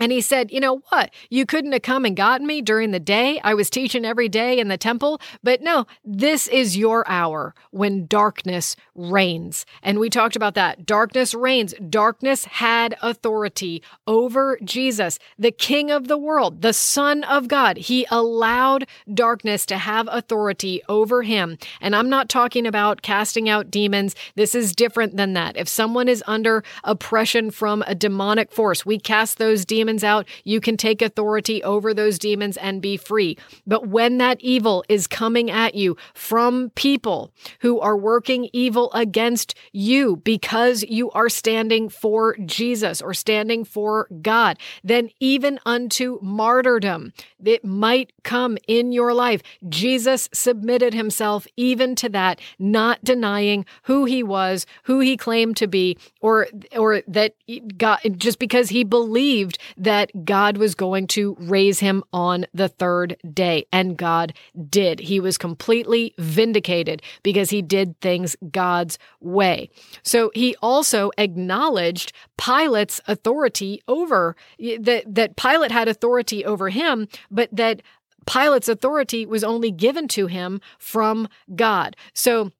And 0.00 0.10
he 0.10 0.20
said, 0.20 0.50
You 0.50 0.58
know 0.58 0.78
what? 0.88 1.10
You 1.30 1.46
couldn't 1.46 1.72
have 1.72 1.82
come 1.82 2.04
and 2.04 2.16
gotten 2.16 2.46
me 2.46 2.60
during 2.60 2.90
the 2.90 2.98
day. 2.98 3.40
I 3.44 3.54
was 3.54 3.70
teaching 3.70 4.04
every 4.04 4.28
day 4.28 4.58
in 4.58 4.68
the 4.68 4.76
temple. 4.76 5.20
But 5.42 5.62
no, 5.62 5.86
this 6.04 6.48
is 6.48 6.76
your 6.76 7.08
hour 7.08 7.54
when 7.70 8.06
darkness 8.06 8.74
reigns. 8.96 9.64
And 9.82 10.00
we 10.00 10.10
talked 10.10 10.34
about 10.34 10.54
that. 10.54 10.84
Darkness 10.84 11.32
reigns. 11.32 11.74
Darkness 11.88 12.44
had 12.44 12.96
authority 13.02 13.82
over 14.06 14.58
Jesus, 14.64 15.20
the 15.38 15.52
King 15.52 15.92
of 15.92 16.08
the 16.08 16.18
world, 16.18 16.62
the 16.62 16.72
Son 16.72 17.22
of 17.24 17.46
God. 17.46 17.76
He 17.76 18.06
allowed 18.10 18.86
darkness 19.12 19.64
to 19.66 19.78
have 19.78 20.08
authority 20.10 20.82
over 20.88 21.22
him. 21.22 21.56
And 21.80 21.94
I'm 21.94 22.10
not 22.10 22.28
talking 22.28 22.66
about 22.66 23.02
casting 23.02 23.48
out 23.48 23.70
demons. 23.70 24.16
This 24.34 24.56
is 24.56 24.74
different 24.74 25.16
than 25.16 25.34
that. 25.34 25.56
If 25.56 25.68
someone 25.68 26.08
is 26.08 26.24
under 26.26 26.64
oppression 26.82 27.52
from 27.52 27.84
a 27.86 27.94
demonic 27.94 28.50
force, 28.50 28.84
we 28.84 28.98
cast 28.98 29.38
those 29.38 29.64
demons 29.64 29.83
demons 29.84 30.02
out, 30.02 30.26
you 30.44 30.60
can 30.60 30.78
take 30.78 31.02
authority 31.02 31.62
over 31.62 31.92
those 31.92 32.18
demons 32.18 32.56
and 32.56 32.80
be 32.80 32.96
free. 32.96 33.36
But 33.66 33.86
when 33.86 34.16
that 34.16 34.40
evil 34.40 34.82
is 34.88 35.06
coming 35.06 35.50
at 35.50 35.74
you 35.74 35.98
from 36.14 36.70
people 36.74 37.30
who 37.60 37.78
are 37.80 37.96
working 37.96 38.48
evil 38.54 38.90
against 38.94 39.54
you 39.72 40.16
because 40.16 40.84
you 40.84 41.10
are 41.10 41.28
standing 41.28 41.90
for 41.90 42.34
Jesus 42.46 43.02
or 43.02 43.12
standing 43.12 43.62
for 43.62 44.08
God, 44.22 44.58
then 44.82 45.10
even 45.20 45.60
unto 45.66 46.18
martyrdom, 46.22 47.12
it 47.44 47.62
might 47.62 48.10
come 48.22 48.56
in 48.66 48.90
your 48.90 49.12
life. 49.12 49.42
Jesus 49.68 50.30
submitted 50.32 50.94
himself 50.94 51.46
even 51.58 51.94
to 51.96 52.08
that, 52.08 52.40
not 52.58 53.04
denying 53.04 53.66
who 53.82 54.06
he 54.06 54.22
was, 54.22 54.64
who 54.84 55.00
he 55.00 55.18
claimed 55.18 55.58
to 55.58 55.66
be, 55.66 55.98
or 56.22 56.48
or 56.74 57.02
that 57.06 57.34
God 57.76 57.98
just 58.16 58.38
because 58.38 58.70
he 58.70 58.84
believed 58.84 59.58
that 59.76 60.24
God 60.24 60.56
was 60.56 60.74
going 60.74 61.06
to 61.08 61.36
raise 61.38 61.80
him 61.80 62.04
on 62.12 62.46
the 62.52 62.68
third 62.68 63.16
day. 63.32 63.66
And 63.72 63.96
God 63.96 64.32
did. 64.68 65.00
He 65.00 65.20
was 65.20 65.38
completely 65.38 66.14
vindicated 66.18 67.02
because 67.22 67.50
he 67.50 67.62
did 67.62 68.00
things 68.00 68.36
God's 68.50 68.98
way. 69.20 69.70
So 70.02 70.30
he 70.34 70.56
also 70.62 71.10
acknowledged 71.18 72.12
Pilate's 72.36 73.00
authority 73.06 73.82
over 73.88 74.36
that, 74.58 75.04
that 75.06 75.36
Pilate 75.36 75.70
had 75.70 75.88
authority 75.88 76.44
over 76.44 76.68
him, 76.68 77.08
but 77.30 77.48
that 77.52 77.82
Pilate's 78.26 78.68
authority 78.68 79.26
was 79.26 79.44
only 79.44 79.70
given 79.70 80.08
to 80.08 80.26
him 80.26 80.60
from 80.78 81.28
God. 81.54 81.96
So, 82.12 82.52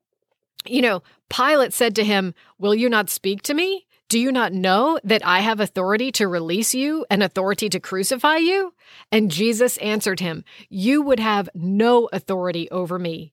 you 0.66 0.82
know, 0.82 1.02
Pilate 1.28 1.72
said 1.72 1.94
to 1.96 2.04
him, 2.04 2.34
Will 2.58 2.74
you 2.74 2.88
not 2.88 3.10
speak 3.10 3.42
to 3.42 3.54
me? 3.54 3.86
Do 4.08 4.18
you 4.18 4.30
not 4.30 4.52
know 4.52 4.98
that 5.04 5.26
I 5.26 5.40
have 5.40 5.60
authority 5.60 6.12
to 6.12 6.28
release 6.28 6.74
you 6.74 7.06
and 7.10 7.22
authority 7.22 7.68
to 7.70 7.80
crucify 7.80 8.36
you? 8.36 8.74
And 9.10 9.30
Jesus 9.30 9.76
answered 9.78 10.20
him, 10.20 10.44
You 10.68 11.02
would 11.02 11.20
have 11.20 11.48
no 11.54 12.08
authority 12.12 12.70
over 12.70 12.98
me 12.98 13.32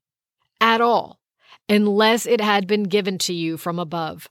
at 0.59 0.81
all 0.81 1.19
unless 1.67 2.25
it 2.25 2.41
had 2.41 2.67
been 2.67 2.83
given 2.83 3.17
to 3.19 3.33
you 3.33 3.57
from 3.57 3.79
above. 3.79 4.29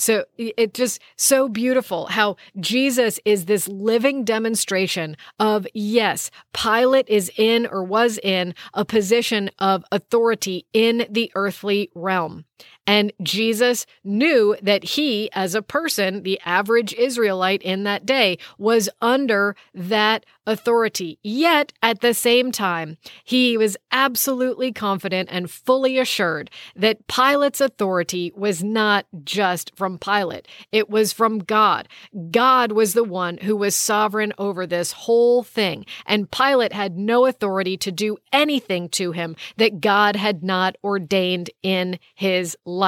So 0.00 0.24
it 0.38 0.72
just 0.72 0.98
so 1.16 1.46
beautiful 1.46 2.06
how 2.06 2.36
Jesus 2.58 3.20
is 3.26 3.44
this 3.44 3.68
living 3.68 4.24
demonstration 4.24 5.14
of 5.38 5.66
yes, 5.74 6.30
Pilate 6.54 7.08
is 7.08 7.30
in 7.36 7.66
or 7.66 7.84
was 7.84 8.18
in 8.22 8.54
a 8.72 8.86
position 8.86 9.50
of 9.58 9.84
authority 9.92 10.64
in 10.72 11.06
the 11.10 11.30
earthly 11.34 11.90
realm. 11.94 12.46
And 12.86 13.12
Jesus 13.22 13.86
knew 14.02 14.56
that 14.62 14.82
he, 14.82 15.30
as 15.32 15.54
a 15.54 15.62
person, 15.62 16.22
the 16.22 16.40
average 16.44 16.92
Israelite 16.94 17.62
in 17.62 17.84
that 17.84 18.04
day, 18.04 18.38
was 18.58 18.88
under 19.00 19.54
that 19.74 20.26
authority. 20.46 21.18
Yet, 21.22 21.72
at 21.82 22.00
the 22.00 22.12
same 22.12 22.50
time, 22.50 22.96
he 23.22 23.56
was 23.56 23.76
absolutely 23.92 24.72
confident 24.72 25.28
and 25.30 25.50
fully 25.50 25.98
assured 25.98 26.50
that 26.74 27.06
Pilate's 27.06 27.60
authority 27.60 28.32
was 28.34 28.62
not 28.62 29.06
just 29.22 29.70
from 29.76 29.98
Pilate, 29.98 30.48
it 30.72 30.90
was 30.90 31.12
from 31.12 31.38
God. 31.38 31.88
God 32.30 32.72
was 32.72 32.94
the 32.94 33.04
one 33.04 33.38
who 33.38 33.56
was 33.56 33.76
sovereign 33.76 34.32
over 34.38 34.66
this 34.66 34.92
whole 34.92 35.42
thing, 35.42 35.86
and 36.06 36.30
Pilate 36.30 36.72
had 36.72 36.98
no 36.98 37.26
authority 37.26 37.76
to 37.76 37.92
do 37.92 38.16
anything 38.32 38.88
to 38.90 39.12
him 39.12 39.36
that 39.58 39.80
God 39.80 40.16
had 40.16 40.42
not 40.42 40.76
ordained 40.82 41.50
in 41.62 41.98
his 42.14 42.56
life. 42.64 42.79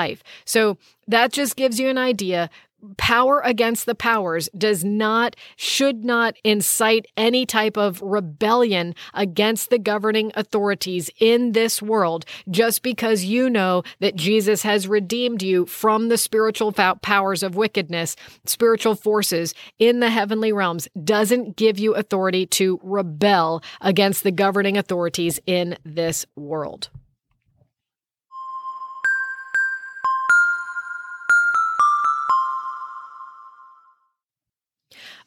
So 0.44 0.78
that 1.06 1.32
just 1.32 1.56
gives 1.56 1.78
you 1.78 1.88
an 1.88 1.98
idea. 1.98 2.50
Power 2.96 3.40
against 3.44 3.86
the 3.86 3.94
powers 3.94 4.48
does 4.58 4.82
not, 4.82 5.36
should 5.54 6.04
not 6.04 6.34
incite 6.42 7.06
any 7.16 7.46
type 7.46 7.76
of 7.76 8.02
rebellion 8.02 8.96
against 9.14 9.70
the 9.70 9.78
governing 9.78 10.32
authorities 10.34 11.08
in 11.20 11.52
this 11.52 11.80
world 11.80 12.24
just 12.50 12.82
because 12.82 13.22
you 13.22 13.48
know 13.48 13.84
that 14.00 14.16
Jesus 14.16 14.62
has 14.62 14.88
redeemed 14.88 15.44
you 15.44 15.64
from 15.66 16.08
the 16.08 16.18
spiritual 16.18 16.72
powers 16.72 17.44
of 17.44 17.54
wickedness, 17.54 18.16
spiritual 18.46 18.96
forces 18.96 19.54
in 19.78 20.00
the 20.00 20.10
heavenly 20.10 20.52
realms, 20.52 20.88
doesn't 21.04 21.54
give 21.54 21.78
you 21.78 21.94
authority 21.94 22.46
to 22.46 22.80
rebel 22.82 23.62
against 23.80 24.24
the 24.24 24.32
governing 24.32 24.76
authorities 24.76 25.38
in 25.46 25.78
this 25.84 26.26
world. 26.34 26.90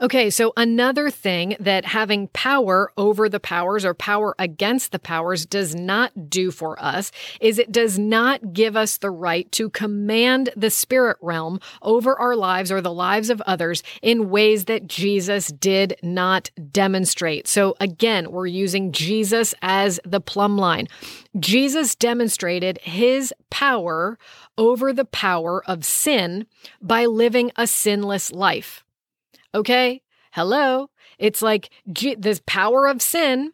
Okay, 0.02 0.30
so 0.30 0.52
another 0.58 1.10
thing 1.10 1.56
that 1.60 1.86
having 1.86 2.28
power 2.30 2.92
over 2.98 3.30
the 3.30 3.40
powers 3.40 3.86
or 3.86 3.94
power 3.94 4.36
against 4.38 4.92
the 4.92 5.00
powers 5.00 5.46
does 5.46 5.74
not 5.74 6.30
do 6.30 6.52
for 6.52 6.82
us 6.84 7.12
is 7.40 7.58
it 7.58 7.72
does 7.72 7.98
not 7.98 8.54
give 8.54 8.76
us 8.76 8.98
the 8.98 9.10
right 9.10 9.50
to 9.54 9.70
command 9.70 10.50
the 10.56 10.70
spirit 10.70 11.18
realm 11.22 11.60
over 11.82 12.20
our 12.20 12.36
lives 12.36 12.72
or 12.72 12.82
the 12.82 12.92
lives 12.92 13.30
of 13.30 13.42
others 13.42 13.84
in 14.02 14.30
ways 14.30 14.66
that 14.66 14.88
Jesus 14.88 15.48
did 15.48 15.96
not 16.04 16.50
demonstrate. 16.72 17.48
So 17.48 17.76
again, 17.80 18.32
we're 18.32 18.48
using 18.48 18.92
Jesus 18.92 19.56
as 19.62 20.00
the 20.04 20.22
plumb 20.22 20.58
line. 20.58 20.88
Jesus 21.40 21.96
demonstrated 21.96 22.80
his 22.82 23.34
power 23.50 24.18
over 24.58 24.92
the 24.92 25.06
power 25.06 25.64
of 25.66 25.86
sin 25.86 26.46
by 26.82 27.06
living 27.06 27.52
a 27.56 27.68
sinless 27.68 28.32
life. 28.32 28.85
Okay. 29.56 30.02
Hello. 30.34 30.90
It's 31.18 31.42
like 31.42 31.70
this 31.86 32.42
power 32.46 32.88
of 32.88 33.02
sin 33.02 33.54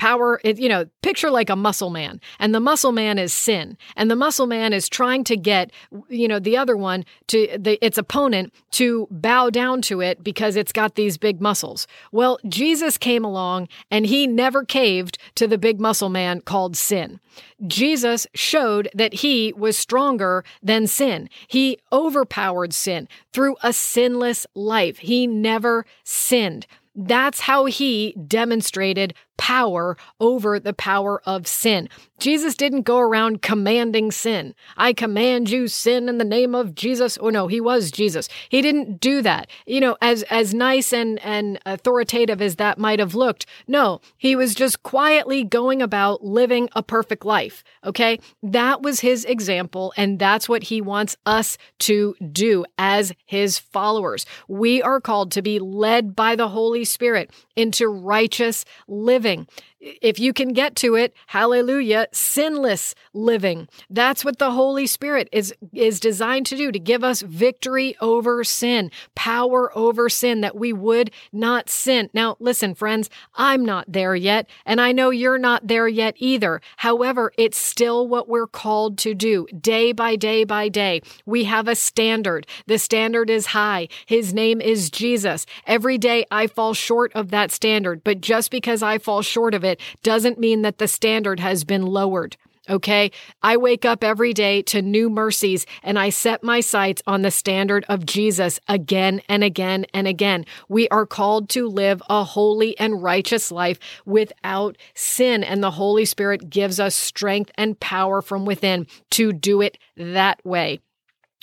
power 0.00 0.40
it, 0.44 0.58
you 0.58 0.66
know 0.66 0.86
picture 1.02 1.30
like 1.30 1.50
a 1.50 1.54
muscle 1.54 1.90
man 1.90 2.18
and 2.38 2.54
the 2.54 2.58
muscle 2.58 2.90
man 2.90 3.18
is 3.18 3.34
sin 3.34 3.76
and 3.96 4.10
the 4.10 4.16
muscle 4.16 4.46
man 4.46 4.72
is 4.72 4.88
trying 4.88 5.22
to 5.22 5.36
get 5.36 5.70
you 6.08 6.26
know 6.26 6.38
the 6.38 6.56
other 6.56 6.74
one 6.74 7.04
to 7.26 7.46
the, 7.58 7.78
its 7.84 7.98
opponent 7.98 8.50
to 8.70 9.06
bow 9.10 9.50
down 9.50 9.82
to 9.82 10.00
it 10.00 10.24
because 10.24 10.56
it's 10.56 10.72
got 10.72 10.94
these 10.94 11.18
big 11.18 11.42
muscles. 11.42 11.86
Well 12.12 12.38
jesus 12.48 12.96
came 12.96 13.26
along 13.26 13.68
and 13.90 14.06
he 14.06 14.26
never 14.26 14.64
caved 14.64 15.18
to 15.34 15.46
the 15.46 15.58
big 15.58 15.78
muscle 15.78 16.08
man 16.08 16.40
called 16.40 16.78
sin. 16.78 17.20
Jesus 17.66 18.26
showed 18.34 18.88
that 18.94 19.12
he 19.12 19.52
was 19.54 19.76
stronger 19.76 20.44
than 20.62 20.86
sin. 20.86 21.28
He 21.46 21.78
overpowered 21.92 22.72
sin 22.72 23.06
through 23.34 23.56
a 23.62 23.74
sinless 23.74 24.46
life. 24.54 24.98
He 24.98 25.26
never 25.26 25.84
sinned. 26.04 26.66
That's 26.94 27.40
how 27.40 27.66
he 27.66 28.14
demonstrated 28.26 29.14
power 29.40 29.96
over 30.20 30.60
the 30.60 30.74
power 30.74 31.22
of 31.24 31.46
sin. 31.46 31.88
Jesus 32.18 32.54
didn't 32.54 32.82
go 32.82 32.98
around 32.98 33.40
commanding 33.40 34.12
sin. 34.12 34.54
I 34.76 34.92
command 34.92 35.48
you 35.48 35.66
sin 35.66 36.10
in 36.10 36.18
the 36.18 36.24
name 36.26 36.54
of 36.54 36.74
Jesus. 36.74 37.16
Oh 37.22 37.30
no, 37.30 37.46
he 37.46 37.58
was 37.58 37.90
Jesus. 37.90 38.28
He 38.50 38.60
didn't 38.60 39.00
do 39.00 39.22
that. 39.22 39.48
You 39.64 39.80
know, 39.80 39.96
as 40.02 40.24
as 40.24 40.52
nice 40.52 40.92
and 40.92 41.18
and 41.20 41.58
authoritative 41.64 42.42
as 42.42 42.56
that 42.56 42.78
might 42.78 42.98
have 42.98 43.14
looked. 43.14 43.46
No, 43.66 44.02
he 44.18 44.36
was 44.36 44.54
just 44.54 44.82
quietly 44.82 45.42
going 45.42 45.80
about 45.80 46.22
living 46.22 46.68
a 46.76 46.82
perfect 46.82 47.24
life, 47.24 47.64
okay? 47.82 48.18
That 48.42 48.82
was 48.82 49.00
his 49.00 49.24
example 49.24 49.94
and 49.96 50.18
that's 50.18 50.50
what 50.50 50.64
he 50.64 50.82
wants 50.82 51.16
us 51.24 51.56
to 51.78 52.14
do 52.30 52.66
as 52.76 53.14
his 53.24 53.58
followers. 53.58 54.26
We 54.48 54.82
are 54.82 55.00
called 55.00 55.32
to 55.32 55.40
be 55.40 55.58
led 55.58 56.14
by 56.14 56.36
the 56.36 56.48
Holy 56.48 56.84
Spirit 56.84 57.30
into 57.56 57.88
righteous 57.88 58.66
living 58.86 59.29
living 59.30 59.46
if 59.80 60.18
you 60.18 60.32
can 60.32 60.52
get 60.52 60.76
to 60.76 60.94
it, 60.94 61.14
hallelujah, 61.28 62.06
sinless 62.12 62.94
living. 63.14 63.68
That's 63.88 64.24
what 64.24 64.38
the 64.38 64.50
Holy 64.50 64.86
Spirit 64.86 65.28
is 65.32 65.54
is 65.72 66.00
designed 66.00 66.46
to 66.46 66.56
do 66.56 66.70
to 66.70 66.78
give 66.78 67.02
us 67.02 67.22
victory 67.22 67.96
over 68.00 68.44
sin, 68.44 68.90
power 69.14 69.76
over 69.76 70.08
sin 70.08 70.42
that 70.42 70.56
we 70.56 70.72
would 70.72 71.10
not 71.32 71.70
sin. 71.70 72.10
Now, 72.12 72.36
listen, 72.40 72.74
friends, 72.74 73.08
I'm 73.34 73.64
not 73.64 73.90
there 73.90 74.14
yet, 74.14 74.48
and 74.66 74.80
I 74.80 74.92
know 74.92 75.10
you're 75.10 75.38
not 75.38 75.66
there 75.66 75.88
yet 75.88 76.14
either. 76.18 76.60
However, 76.76 77.32
it's 77.38 77.58
still 77.58 78.06
what 78.06 78.28
we're 78.28 78.46
called 78.46 78.98
to 78.98 79.14
do 79.14 79.46
day 79.58 79.92
by 79.92 80.16
day 80.16 80.44
by 80.44 80.68
day. 80.68 81.00
We 81.24 81.44
have 81.44 81.68
a 81.68 81.74
standard. 81.74 82.46
The 82.66 82.78
standard 82.78 83.30
is 83.30 83.46
high. 83.46 83.88
His 84.06 84.34
name 84.34 84.60
is 84.60 84.90
Jesus. 84.90 85.46
Every 85.66 85.96
day 85.96 86.26
I 86.30 86.46
fall 86.48 86.74
short 86.74 87.12
of 87.14 87.30
that 87.30 87.50
standard, 87.50 88.04
but 88.04 88.20
just 88.20 88.50
because 88.50 88.82
I 88.82 88.98
fall 88.98 89.22
short 89.22 89.54
of 89.54 89.64
it 89.64 89.69
it 89.70 89.80
doesn't 90.02 90.38
mean 90.38 90.62
that 90.62 90.78
the 90.78 90.88
standard 90.88 91.40
has 91.40 91.64
been 91.64 91.86
lowered. 91.86 92.36
Okay. 92.68 93.10
I 93.42 93.56
wake 93.56 93.84
up 93.84 94.04
every 94.04 94.32
day 94.32 94.62
to 94.62 94.80
new 94.80 95.10
mercies 95.10 95.66
and 95.82 95.98
I 95.98 96.10
set 96.10 96.44
my 96.44 96.60
sights 96.60 97.02
on 97.06 97.22
the 97.22 97.30
standard 97.30 97.84
of 97.88 98.06
Jesus 98.06 98.60
again 98.68 99.22
and 99.28 99.42
again 99.42 99.86
and 99.92 100.06
again. 100.06 100.44
We 100.68 100.88
are 100.90 101.06
called 101.06 101.48
to 101.50 101.66
live 101.66 102.00
a 102.08 102.22
holy 102.22 102.78
and 102.78 103.02
righteous 103.02 103.50
life 103.50 103.80
without 104.04 104.76
sin. 104.94 105.42
And 105.42 105.62
the 105.62 105.72
Holy 105.72 106.04
Spirit 106.04 106.48
gives 106.48 106.78
us 106.78 106.94
strength 106.94 107.50
and 107.56 107.80
power 107.80 108.22
from 108.22 108.44
within 108.44 108.86
to 109.12 109.32
do 109.32 109.62
it 109.62 109.76
that 109.96 110.44
way. 110.44 110.80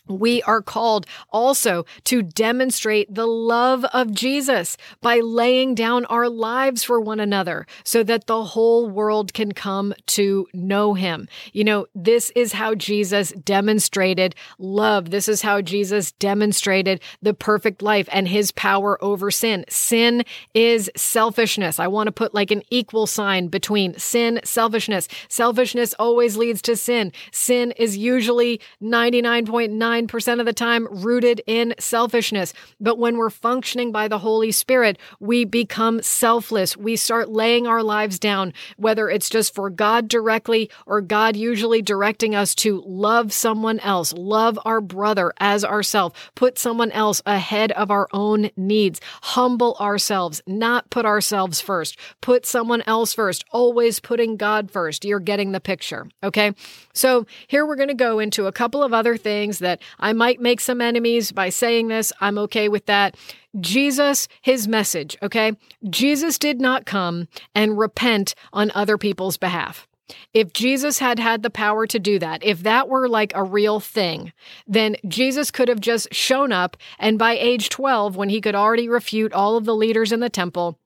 We 0.07 0.41
are 0.43 0.61
called 0.61 1.05
also 1.31 1.85
to 2.05 2.21
demonstrate 2.21 3.13
the 3.13 3.27
love 3.27 3.85
of 3.85 4.11
Jesus 4.11 4.77
by 5.01 5.19
laying 5.19 5.75
down 5.75 6.05
our 6.05 6.29
lives 6.29 6.83
for 6.83 6.99
one 6.99 7.19
another 7.19 7.65
so 7.83 8.03
that 8.03 8.27
the 8.27 8.43
whole 8.43 8.89
world 8.89 9.33
can 9.33 9.51
come 9.51 9.93
to 10.07 10.47
know 10.53 10.93
him. 10.93 11.27
You 11.53 11.63
know, 11.63 11.87
this 11.95 12.31
is 12.35 12.53
how 12.53 12.75
Jesus 12.75 13.31
demonstrated 13.31 14.35
love. 14.57 15.09
This 15.09 15.27
is 15.27 15.41
how 15.41 15.61
Jesus 15.61 16.11
demonstrated 16.13 17.01
the 17.21 17.33
perfect 17.33 17.81
life 17.81 18.07
and 18.11 18.27
his 18.27 18.51
power 18.51 19.03
over 19.03 19.31
sin. 19.31 19.65
Sin 19.69 20.23
is 20.53 20.89
selfishness. 20.95 21.79
I 21.79 21.87
want 21.87 22.07
to 22.07 22.11
put 22.11 22.33
like 22.33 22.51
an 22.51 22.63
equal 22.69 23.07
sign 23.07 23.47
between 23.47 23.97
sin, 23.97 24.39
selfishness. 24.43 25.07
Selfishness 25.27 25.93
always 25.99 26.37
leads 26.37 26.61
to 26.63 26.75
sin. 26.75 27.11
Sin 27.31 27.71
is 27.71 27.97
usually 27.97 28.61
99.9 28.81 29.96
99% 30.01 30.39
of 30.39 30.45
the 30.45 30.53
time 30.53 30.87
rooted 30.91 31.41
in 31.47 31.73
selfishness. 31.79 32.53
But 32.79 32.97
when 32.97 33.17
we're 33.17 33.29
functioning 33.29 33.91
by 33.91 34.07
the 34.07 34.19
Holy 34.19 34.51
Spirit, 34.51 34.97
we 35.19 35.45
become 35.45 36.01
selfless. 36.01 36.77
We 36.77 36.95
start 36.95 37.29
laying 37.29 37.67
our 37.67 37.83
lives 37.83 38.19
down, 38.19 38.53
whether 38.77 39.09
it's 39.09 39.29
just 39.29 39.55
for 39.55 39.69
God 39.69 40.07
directly 40.07 40.69
or 40.85 41.01
God 41.01 41.35
usually 41.35 41.81
directing 41.81 42.35
us 42.35 42.53
to 42.55 42.83
love 42.85 43.33
someone 43.33 43.79
else, 43.79 44.13
love 44.13 44.59
our 44.65 44.81
brother 44.81 45.33
as 45.39 45.63
ourselves, 45.63 46.15
put 46.35 46.57
someone 46.57 46.91
else 46.91 47.21
ahead 47.25 47.71
of 47.73 47.91
our 47.91 48.07
own 48.11 48.49
needs, 48.55 49.01
humble 49.23 49.75
ourselves, 49.79 50.41
not 50.47 50.89
put 50.89 51.05
ourselves 51.05 51.61
first, 51.61 51.97
put 52.21 52.45
someone 52.45 52.83
else 52.85 53.13
first, 53.13 53.45
always 53.51 53.99
putting 53.99 54.37
God 54.37 54.71
first. 54.71 55.05
You're 55.05 55.19
getting 55.19 55.51
the 55.51 55.59
picture. 55.59 56.07
Okay. 56.23 56.53
So 56.93 57.25
here 57.47 57.65
we're 57.65 57.75
going 57.75 57.87
to 57.87 57.93
go 57.93 58.19
into 58.19 58.47
a 58.47 58.51
couple 58.51 58.83
of 58.83 58.93
other 58.93 59.17
things 59.17 59.59
that 59.59 59.81
I 59.99 60.13
might 60.13 60.39
make 60.39 60.59
some 60.59 60.81
enemies 60.81 61.31
by 61.31 61.49
saying 61.49 61.87
this. 61.87 62.13
I'm 62.21 62.37
okay 62.39 62.69
with 62.69 62.85
that. 62.85 63.15
Jesus, 63.59 64.27
his 64.41 64.67
message, 64.67 65.17
okay? 65.21 65.53
Jesus 65.89 66.37
did 66.37 66.61
not 66.61 66.85
come 66.85 67.27
and 67.55 67.77
repent 67.77 68.35
on 68.53 68.71
other 68.75 68.97
people's 68.97 69.37
behalf. 69.37 69.87
If 70.33 70.53
Jesus 70.53 70.99
had 70.99 71.19
had 71.19 71.43
the 71.43 71.49
power 71.49 71.85
to 71.87 71.99
do 71.99 72.17
that, 72.19 72.43
if 72.43 72.63
that 72.63 72.87
were 72.87 73.09
like 73.09 73.33
a 73.35 73.43
real 73.43 73.79
thing, 73.79 74.31
then 74.65 74.95
Jesus 75.07 75.51
could 75.51 75.67
have 75.67 75.81
just 75.81 76.13
shown 76.13 76.51
up 76.51 76.77
and 76.97 77.19
by 77.19 77.37
age 77.37 77.69
12, 77.69 78.15
when 78.15 78.29
he 78.29 78.39
could 78.39 78.55
already 78.55 78.87
refute 78.87 79.33
all 79.33 79.57
of 79.57 79.65
the 79.65 79.75
leaders 79.75 80.11
in 80.11 80.21
the 80.21 80.29
temple, 80.29 80.79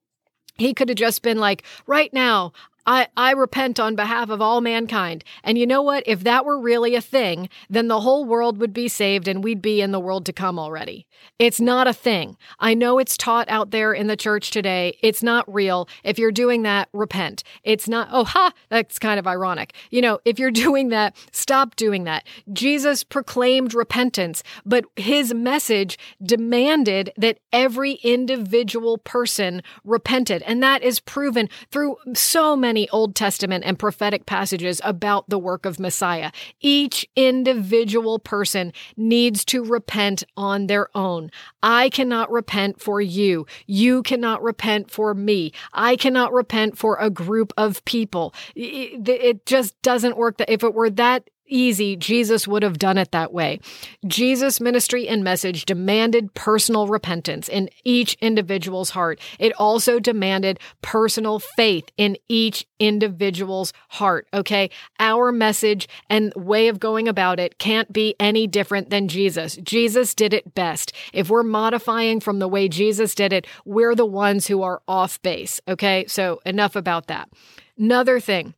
he 0.57 0.73
could 0.73 0.89
have 0.89 0.97
just 0.97 1.21
been 1.21 1.37
like, 1.37 1.63
right 1.87 2.11
now, 2.13 2.51
I, 2.85 3.07
I 3.15 3.31
repent 3.31 3.79
on 3.79 3.95
behalf 3.95 4.29
of 4.29 4.41
all 4.41 4.61
mankind. 4.61 5.23
And 5.43 5.57
you 5.57 5.67
know 5.67 5.81
what? 5.81 6.03
If 6.05 6.23
that 6.23 6.45
were 6.45 6.59
really 6.59 6.95
a 6.95 7.01
thing, 7.01 7.49
then 7.69 7.87
the 7.87 8.01
whole 8.01 8.25
world 8.25 8.59
would 8.59 8.73
be 8.73 8.87
saved 8.87 9.27
and 9.27 9.43
we'd 9.43 9.61
be 9.61 9.81
in 9.81 9.91
the 9.91 9.99
world 9.99 10.25
to 10.25 10.33
come 10.33 10.57
already. 10.57 11.05
It's 11.37 11.59
not 11.59 11.87
a 11.87 11.93
thing. 11.93 12.37
I 12.59 12.73
know 12.73 12.97
it's 12.97 13.17
taught 13.17 13.49
out 13.49 13.71
there 13.71 13.93
in 13.93 14.07
the 14.07 14.15
church 14.15 14.51
today. 14.51 14.97
It's 15.01 15.21
not 15.21 15.51
real. 15.51 15.87
If 16.03 16.17
you're 16.17 16.31
doing 16.31 16.63
that, 16.63 16.89
repent. 16.93 17.43
It's 17.63 17.87
not, 17.87 18.09
oh, 18.11 18.23
ha, 18.23 18.51
that's 18.69 18.97
kind 18.99 19.19
of 19.19 19.27
ironic. 19.27 19.73
You 19.89 20.01
know, 20.01 20.19
if 20.25 20.39
you're 20.39 20.51
doing 20.61 20.89
that, 20.89 21.15
stop 21.31 21.75
doing 21.75 22.03
that. 22.05 22.25
Jesus 22.51 23.03
proclaimed 23.03 23.73
repentance, 23.73 24.43
but 24.65 24.85
his 24.95 25.33
message 25.33 25.97
demanded 26.23 27.11
that 27.17 27.39
every 27.53 27.93
individual 28.03 28.97
person 28.97 29.61
repented. 29.83 30.41
And 30.43 30.63
that 30.63 30.81
is 30.81 30.99
proven 30.99 31.49
through 31.71 31.97
so 32.13 32.55
many 32.55 32.70
many 32.71 32.87
Old 32.91 33.15
Testament 33.15 33.65
and 33.65 33.77
prophetic 33.77 34.25
passages 34.25 34.79
about 34.85 35.27
the 35.27 35.37
work 35.37 35.65
of 35.65 35.77
Messiah. 35.77 36.31
Each 36.61 37.05
individual 37.17 38.17
person 38.17 38.71
needs 38.95 39.43
to 39.45 39.61
repent 39.61 40.23
on 40.37 40.67
their 40.67 40.87
own. 40.95 41.31
I 41.61 41.89
cannot 41.89 42.31
repent 42.31 42.79
for 42.79 43.01
you. 43.01 43.45
You 43.67 44.03
cannot 44.03 44.41
repent 44.41 44.89
for 44.89 45.13
me. 45.13 45.51
I 45.73 45.97
cannot 45.97 46.31
repent 46.31 46.77
for 46.77 46.95
a 46.95 47.09
group 47.09 47.51
of 47.57 47.83
people. 47.83 48.33
It, 48.55 49.45
just 49.45 49.81
doesn't 49.81 50.15
work. 50.15 50.37
That 50.37 50.49
if 50.49 50.63
it 50.63 50.73
were 50.73 50.89
that 50.91 51.29
easy, 51.51 51.95
Jesus 51.95 52.47
would 52.47 52.63
have 52.63 52.79
done 52.79 52.97
it 52.97 53.11
that 53.11 53.33
way. 53.33 53.59
Jesus' 54.07 54.59
ministry 54.59 55.07
and 55.07 55.23
message 55.23 55.65
demanded 55.65 56.33
personal 56.33 56.87
repentance 56.87 57.47
in 57.47 57.69
each 57.83 58.15
individual's 58.21 58.91
heart. 58.91 59.19
It 59.37 59.53
also 59.59 59.99
demanded 59.99 60.59
personal 60.81 61.39
faith 61.39 61.91
in 61.97 62.17
each 62.27 62.65
individual's 62.79 63.73
heart. 63.89 64.27
Okay. 64.33 64.69
Our 64.99 65.31
message 65.31 65.87
and 66.09 66.33
way 66.35 66.67
of 66.67 66.79
going 66.79 67.07
about 67.07 67.39
it 67.39 67.59
can't 67.59 67.91
be 67.91 68.15
any 68.19 68.47
different 68.47 68.89
than 68.89 69.07
Jesus. 69.07 69.57
Jesus 69.57 70.15
did 70.15 70.33
it 70.33 70.55
best. 70.55 70.93
If 71.13 71.29
we're 71.29 71.43
modifying 71.43 72.19
from 72.19 72.39
the 72.39 72.47
way 72.47 72.67
Jesus 72.67 73.13
did 73.13 73.33
it, 73.33 73.45
we're 73.65 73.95
the 73.95 74.05
ones 74.05 74.47
who 74.47 74.63
are 74.63 74.81
off 74.87 75.21
base. 75.21 75.61
Okay. 75.67 76.05
So 76.07 76.41
enough 76.45 76.75
about 76.75 77.07
that. 77.07 77.29
Another 77.77 78.19
thing 78.19 78.53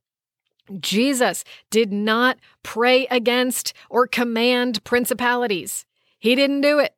Jesus 0.79 1.43
did 1.70 1.91
not 1.91 2.38
pray 2.63 3.05
against 3.08 3.74
or 3.89 4.08
command 4.08 4.84
principalities. 4.84 5.86
He 6.20 6.36
didn't 6.36 6.62
do 6.62 6.79
it. 6.79 6.96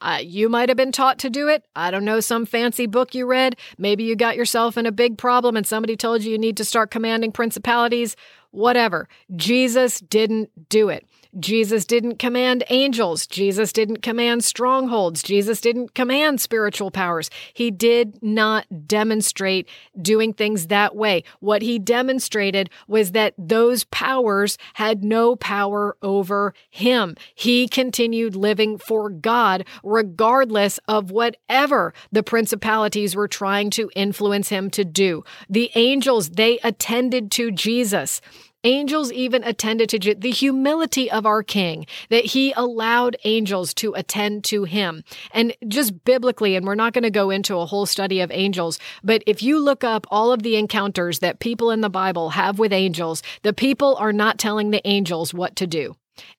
Uh, 0.00 0.18
you 0.22 0.48
might 0.48 0.68
have 0.68 0.76
been 0.76 0.92
taught 0.92 1.18
to 1.18 1.30
do 1.30 1.48
it. 1.48 1.64
I 1.74 1.90
don't 1.90 2.04
know, 2.04 2.20
some 2.20 2.44
fancy 2.44 2.86
book 2.86 3.14
you 3.14 3.26
read. 3.26 3.56
Maybe 3.78 4.04
you 4.04 4.14
got 4.14 4.36
yourself 4.36 4.76
in 4.76 4.84
a 4.84 4.92
big 4.92 5.16
problem 5.16 5.56
and 5.56 5.66
somebody 5.66 5.96
told 5.96 6.22
you 6.22 6.32
you 6.32 6.38
need 6.38 6.58
to 6.58 6.64
start 6.64 6.90
commanding 6.90 7.32
principalities. 7.32 8.14
Whatever. 8.50 9.08
Jesus 9.34 10.00
didn't 10.00 10.50
do 10.68 10.90
it. 10.90 11.06
Jesus 11.38 11.84
didn't 11.84 12.18
command 12.18 12.64
angels. 12.70 13.26
Jesus 13.26 13.72
didn't 13.72 14.02
command 14.02 14.44
strongholds. 14.44 15.22
Jesus 15.22 15.60
didn't 15.60 15.94
command 15.94 16.40
spiritual 16.40 16.90
powers. 16.90 17.30
He 17.52 17.70
did 17.70 18.22
not 18.22 18.66
demonstrate 18.86 19.68
doing 20.00 20.32
things 20.32 20.68
that 20.68 20.96
way. 20.96 21.24
What 21.40 21.62
he 21.62 21.78
demonstrated 21.78 22.70
was 22.88 23.12
that 23.12 23.34
those 23.36 23.84
powers 23.84 24.56
had 24.74 25.04
no 25.04 25.36
power 25.36 25.96
over 26.02 26.54
him. 26.70 27.16
He 27.34 27.68
continued 27.68 28.34
living 28.34 28.78
for 28.78 29.10
God 29.10 29.64
regardless 29.82 30.78
of 30.88 31.10
whatever 31.10 31.92
the 32.12 32.22
principalities 32.22 33.14
were 33.14 33.28
trying 33.28 33.70
to 33.70 33.90
influence 33.94 34.48
him 34.48 34.70
to 34.70 34.84
do. 34.84 35.24
The 35.48 35.70
angels, 35.74 36.30
they 36.30 36.58
attended 36.60 37.30
to 37.32 37.50
Jesus. 37.50 38.20
Angels 38.66 39.12
even 39.12 39.44
attended 39.44 39.88
to 39.90 40.14
the 40.16 40.32
humility 40.32 41.08
of 41.08 41.24
our 41.24 41.44
King, 41.44 41.86
that 42.08 42.24
he 42.24 42.52
allowed 42.56 43.16
angels 43.22 43.72
to 43.74 43.94
attend 43.94 44.42
to 44.46 44.64
him. 44.64 45.04
And 45.30 45.54
just 45.68 46.04
biblically, 46.04 46.56
and 46.56 46.66
we're 46.66 46.74
not 46.74 46.92
going 46.92 47.04
to 47.04 47.10
go 47.10 47.30
into 47.30 47.58
a 47.58 47.66
whole 47.66 47.86
study 47.86 48.20
of 48.20 48.32
angels, 48.32 48.80
but 49.04 49.22
if 49.24 49.40
you 49.40 49.60
look 49.60 49.84
up 49.84 50.04
all 50.10 50.32
of 50.32 50.42
the 50.42 50.56
encounters 50.56 51.20
that 51.20 51.38
people 51.38 51.70
in 51.70 51.80
the 51.80 51.88
Bible 51.88 52.30
have 52.30 52.58
with 52.58 52.72
angels, 52.72 53.22
the 53.42 53.52
people 53.52 53.94
are 54.00 54.12
not 54.12 54.36
telling 54.36 54.72
the 54.72 54.84
angels 54.84 55.32
what 55.32 55.54
to 55.54 55.68
do 55.68 55.94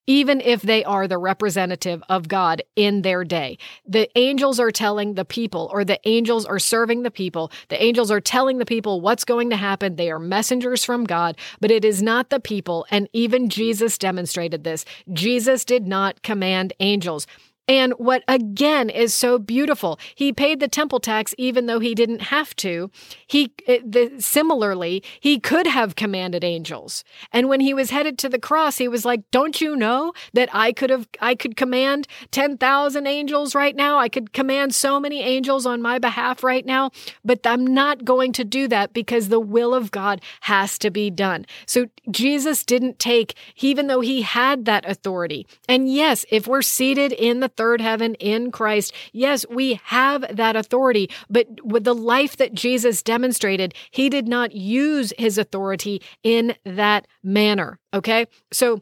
even 0.05 0.41
if 0.41 0.61
they 0.61 0.83
are 0.83 1.07
the 1.07 1.17
representative 1.17 2.03
of 2.09 2.27
God 2.27 2.61
in 2.75 3.01
their 3.01 3.23
day. 3.23 3.57
The 3.85 4.09
angels 4.17 4.59
are 4.59 4.71
telling 4.71 5.15
the 5.15 5.25
people, 5.25 5.69
or 5.71 5.83
the 5.83 5.99
angels 6.07 6.45
are 6.45 6.59
serving 6.59 7.03
the 7.03 7.11
people. 7.11 7.51
The 7.69 7.81
angels 7.81 8.11
are 8.11 8.21
telling 8.21 8.57
the 8.57 8.65
people 8.65 9.01
what's 9.01 9.25
going 9.25 9.49
to 9.49 9.57
happen. 9.57 9.95
They 9.95 10.11
are 10.11 10.19
messengers 10.19 10.83
from 10.83 11.05
God, 11.05 11.37
but 11.59 11.71
it 11.71 11.83
is 11.83 12.01
not 12.01 12.29
the 12.29 12.39
people. 12.39 12.85
And 12.89 13.09
even 13.13 13.49
Jesus 13.49 13.97
demonstrated 13.97 14.63
this. 14.63 14.85
Jesus 15.13 15.65
did 15.65 15.87
not 15.87 16.21
command 16.23 16.73
angels. 16.79 17.27
And 17.67 17.93
what 17.93 18.23
again 18.29 18.89
is 18.89 19.13
so 19.13 19.37
beautiful, 19.37 19.99
he 20.15 20.31
paid 20.31 20.61
the 20.61 20.69
temple 20.69 21.01
tax 21.01 21.35
even 21.37 21.65
though 21.65 21.79
he 21.79 21.93
didn't 21.93 22.21
have 22.21 22.55
to. 22.57 22.89
He 23.27 23.51
eh, 23.67 23.79
the, 23.85 24.13
similarly, 24.19 25.03
he 25.19 25.37
could 25.37 25.67
have 25.67 25.95
commanded 25.95 26.45
angels. 26.45 27.03
And 27.33 27.49
when 27.49 27.59
he 27.59 27.73
was 27.73 27.89
headed 27.89 28.17
to 28.19 28.29
the 28.29 28.39
cross, 28.39 28.77
he 28.77 28.87
was 28.87 29.03
like, 29.03 29.29
"Don't 29.31 29.59
you 29.59 29.75
know 29.75 30.13
that 30.33 30.49
I 30.53 30.71
could 30.71 30.89
have 30.89 31.09
I 31.19 31.35
could 31.35 31.57
command 31.57 32.07
10,000 32.31 33.05
angels 33.05 33.53
right 33.53 33.75
now? 33.75 33.99
I 33.99 34.07
could 34.07 34.31
command 34.31 34.73
so 34.73 34.97
many 34.97 35.21
angels 35.21 35.65
on 35.65 35.81
my 35.81 35.99
behalf 35.99 36.43
right 36.43 36.65
now, 36.65 36.91
but 37.25 37.45
I'm 37.45 37.67
not 37.67 38.05
going 38.05 38.31
to 38.33 38.45
do 38.45 38.69
that 38.69 38.93
because 38.93 39.27
the 39.27 39.41
will 39.41 39.73
of 39.73 39.91
God 39.91 40.21
has 40.41 40.77
to 40.79 40.89
be 40.89 41.09
done." 41.09 41.45
So 41.65 41.87
Jesus 42.09 42.63
didn't 42.63 42.97
take 42.97 43.35
even 43.57 43.87
though 43.87 44.01
he 44.01 44.21
had 44.21 44.63
that 44.65 44.89
authority. 44.89 45.45
And 45.67 45.91
yes, 45.91 46.25
if 46.31 46.47
we're 46.47 46.61
seated 46.61 47.11
in 47.11 47.41
the 47.41 47.49
third 47.57 47.81
heaven 47.81 48.15
in 48.15 48.51
Christ. 48.51 48.93
Yes, 49.11 49.45
we 49.49 49.79
have 49.85 50.25
that 50.35 50.55
authority, 50.55 51.09
but 51.29 51.47
with 51.63 51.83
the 51.83 51.95
life 51.95 52.37
that 52.37 52.53
Jesus 52.53 53.01
demonstrated, 53.01 53.73
he 53.91 54.09
did 54.09 54.27
not 54.27 54.53
use 54.53 55.11
his 55.17 55.37
authority 55.37 56.01
in 56.23 56.55
that 56.63 57.07
manner. 57.23 57.79
Okay. 57.93 58.27
So, 58.51 58.81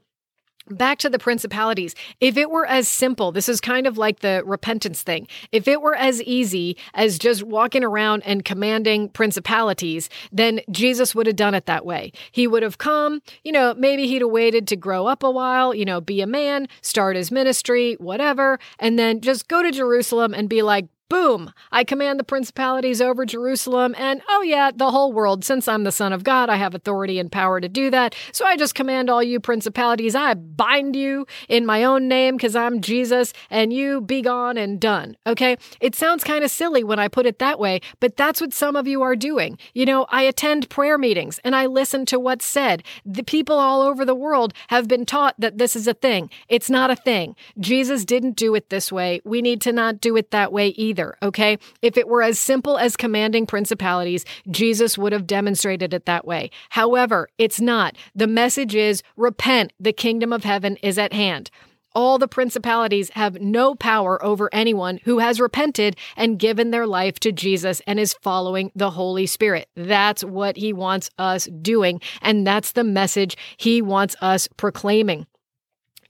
Back 0.67 0.97
to 0.99 1.09
the 1.09 1.19
principalities. 1.19 1.93
If 2.19 2.37
it 2.37 2.49
were 2.49 2.65
as 2.65 2.87
simple, 2.87 3.31
this 3.31 3.47
is 3.47 3.61
kind 3.61 3.85
of 3.85 3.99
like 3.99 4.21
the 4.21 4.41
repentance 4.45 5.03
thing. 5.03 5.27
If 5.51 5.67
it 5.67 5.79
were 5.79 5.93
as 5.93 6.23
easy 6.23 6.75
as 6.95 7.19
just 7.19 7.43
walking 7.43 7.83
around 7.83 8.23
and 8.25 8.43
commanding 8.43 9.09
principalities, 9.09 10.09
then 10.31 10.61
Jesus 10.71 11.13
would 11.13 11.27
have 11.27 11.35
done 11.35 11.53
it 11.53 11.67
that 11.67 11.85
way. 11.85 12.11
He 12.31 12.47
would 12.47 12.63
have 12.63 12.79
come, 12.79 13.21
you 13.43 13.51
know, 13.51 13.75
maybe 13.75 14.07
he'd 14.07 14.23
have 14.23 14.31
waited 14.31 14.67
to 14.69 14.75
grow 14.75 15.05
up 15.05 15.21
a 15.21 15.29
while, 15.29 15.75
you 15.75 15.85
know, 15.85 16.01
be 16.01 16.19
a 16.19 16.27
man, 16.27 16.67
start 16.81 17.15
his 17.15 17.29
ministry, 17.29 17.93
whatever, 17.99 18.57
and 18.79 18.97
then 18.97 19.21
just 19.21 19.47
go 19.47 19.61
to 19.61 19.71
Jerusalem 19.71 20.33
and 20.33 20.49
be 20.49 20.63
like, 20.63 20.87
Boom! 21.07 21.53
I 21.71 21.83
command 21.83 22.19
the 22.19 22.23
principalities 22.23 22.99
over 22.99 23.27
Jerusalem, 23.27 23.93
and 23.95 24.23
oh, 24.27 24.41
yeah, 24.41 24.71
the 24.75 24.89
whole 24.89 25.13
world. 25.13 25.45
Since 25.45 25.67
I'm 25.67 25.83
the 25.83 25.91
Son 25.91 26.11
of 26.11 26.23
God, 26.23 26.49
I 26.49 26.55
have 26.55 26.73
authority 26.73 27.19
and 27.19 27.31
power 27.31 27.61
to 27.61 27.69
do 27.69 27.91
that. 27.91 28.15
So 28.31 28.43
I 28.43 28.57
just 28.57 28.73
command 28.73 29.07
all 29.07 29.21
you 29.21 29.39
principalities, 29.39 30.15
I 30.15 30.33
bind 30.33 30.95
you 30.95 31.27
in 31.47 31.63
my 31.63 31.83
own 31.83 32.07
name 32.07 32.37
because 32.37 32.55
I'm 32.55 32.81
Jesus, 32.81 33.33
and 33.51 33.71
you 33.71 34.01
be 34.01 34.23
gone 34.23 34.57
and 34.57 34.79
done. 34.79 35.15
Okay? 35.27 35.57
It 35.79 35.93
sounds 35.93 36.23
kind 36.23 36.43
of 36.43 36.49
silly 36.49 36.83
when 36.83 36.97
I 36.97 37.07
put 37.07 37.27
it 37.27 37.37
that 37.37 37.59
way, 37.59 37.81
but 37.99 38.17
that's 38.17 38.41
what 38.41 38.51
some 38.51 38.75
of 38.75 38.87
you 38.87 39.03
are 39.03 39.15
doing. 39.15 39.59
You 39.75 39.85
know, 39.85 40.07
I 40.09 40.23
attend 40.23 40.71
prayer 40.71 40.97
meetings 40.97 41.39
and 41.43 41.55
I 41.55 41.67
listen 41.67 42.07
to 42.07 42.19
what's 42.19 42.45
said. 42.45 42.81
The 43.05 43.23
people 43.23 43.59
all 43.59 43.83
over 43.83 44.05
the 44.05 44.15
world 44.15 44.55
have 44.69 44.87
been 44.87 45.05
taught 45.05 45.35
that 45.37 45.59
this 45.59 45.75
is 45.75 45.87
a 45.87 45.93
thing. 45.93 46.31
It's 46.49 46.69
not 46.69 46.89
a 46.89 46.95
thing. 46.95 47.35
Jesus 47.59 48.05
didn't 48.05 48.37
do 48.37 48.55
it 48.55 48.71
this 48.71 48.91
way. 48.91 49.21
We 49.23 49.43
need 49.43 49.61
to 49.61 49.71
not 49.71 50.01
do 50.01 50.17
it 50.17 50.31
that 50.31 50.51
way 50.51 50.69
either 50.69 50.94
either, 50.95 51.17
okay? 51.21 51.57
If 51.81 51.97
it 51.97 52.07
were 52.07 52.23
as 52.23 52.39
simple 52.39 52.77
as 52.77 52.95
commanding 52.95 53.45
principalities, 53.45 54.23
Jesus 54.49 54.97
would 54.97 55.11
have 55.11 55.27
demonstrated 55.27 55.93
it 55.93 56.05
that 56.05 56.25
way. 56.25 56.51
However, 56.69 57.27
it's 57.37 57.59
not. 57.59 57.97
The 58.15 58.27
message 58.27 58.75
is 58.75 59.03
repent, 59.17 59.73
the 59.79 59.93
kingdom 59.93 60.31
of 60.31 60.45
heaven 60.45 60.77
is 60.77 60.97
at 60.97 61.11
hand. 61.11 61.51
All 61.93 62.17
the 62.17 62.27
principalities 62.27 63.09
have 63.11 63.39
no 63.39 63.73
power 63.73 64.23
over 64.23 64.49
anyone 64.53 64.99
who 65.05 65.19
has 65.19 65.39
repented 65.39 65.95
and 66.17 66.39
given 66.39 66.71
their 66.71 66.85
life 66.85 67.19
to 67.21 67.31
Jesus 67.31 67.81
and 67.87 67.99
is 67.99 68.13
following 68.21 68.71
the 68.75 68.91
Holy 68.91 69.25
Spirit. 69.25 69.69
That's 69.75 70.21
what 70.21 70.57
he 70.57 70.73
wants 70.73 71.09
us 71.17 71.47
doing, 71.61 72.01
and 72.21 72.45
that's 72.45 72.73
the 72.73 72.83
message 72.83 73.37
he 73.57 73.81
wants 73.81 74.15
us 74.21 74.49
proclaiming. 74.57 75.25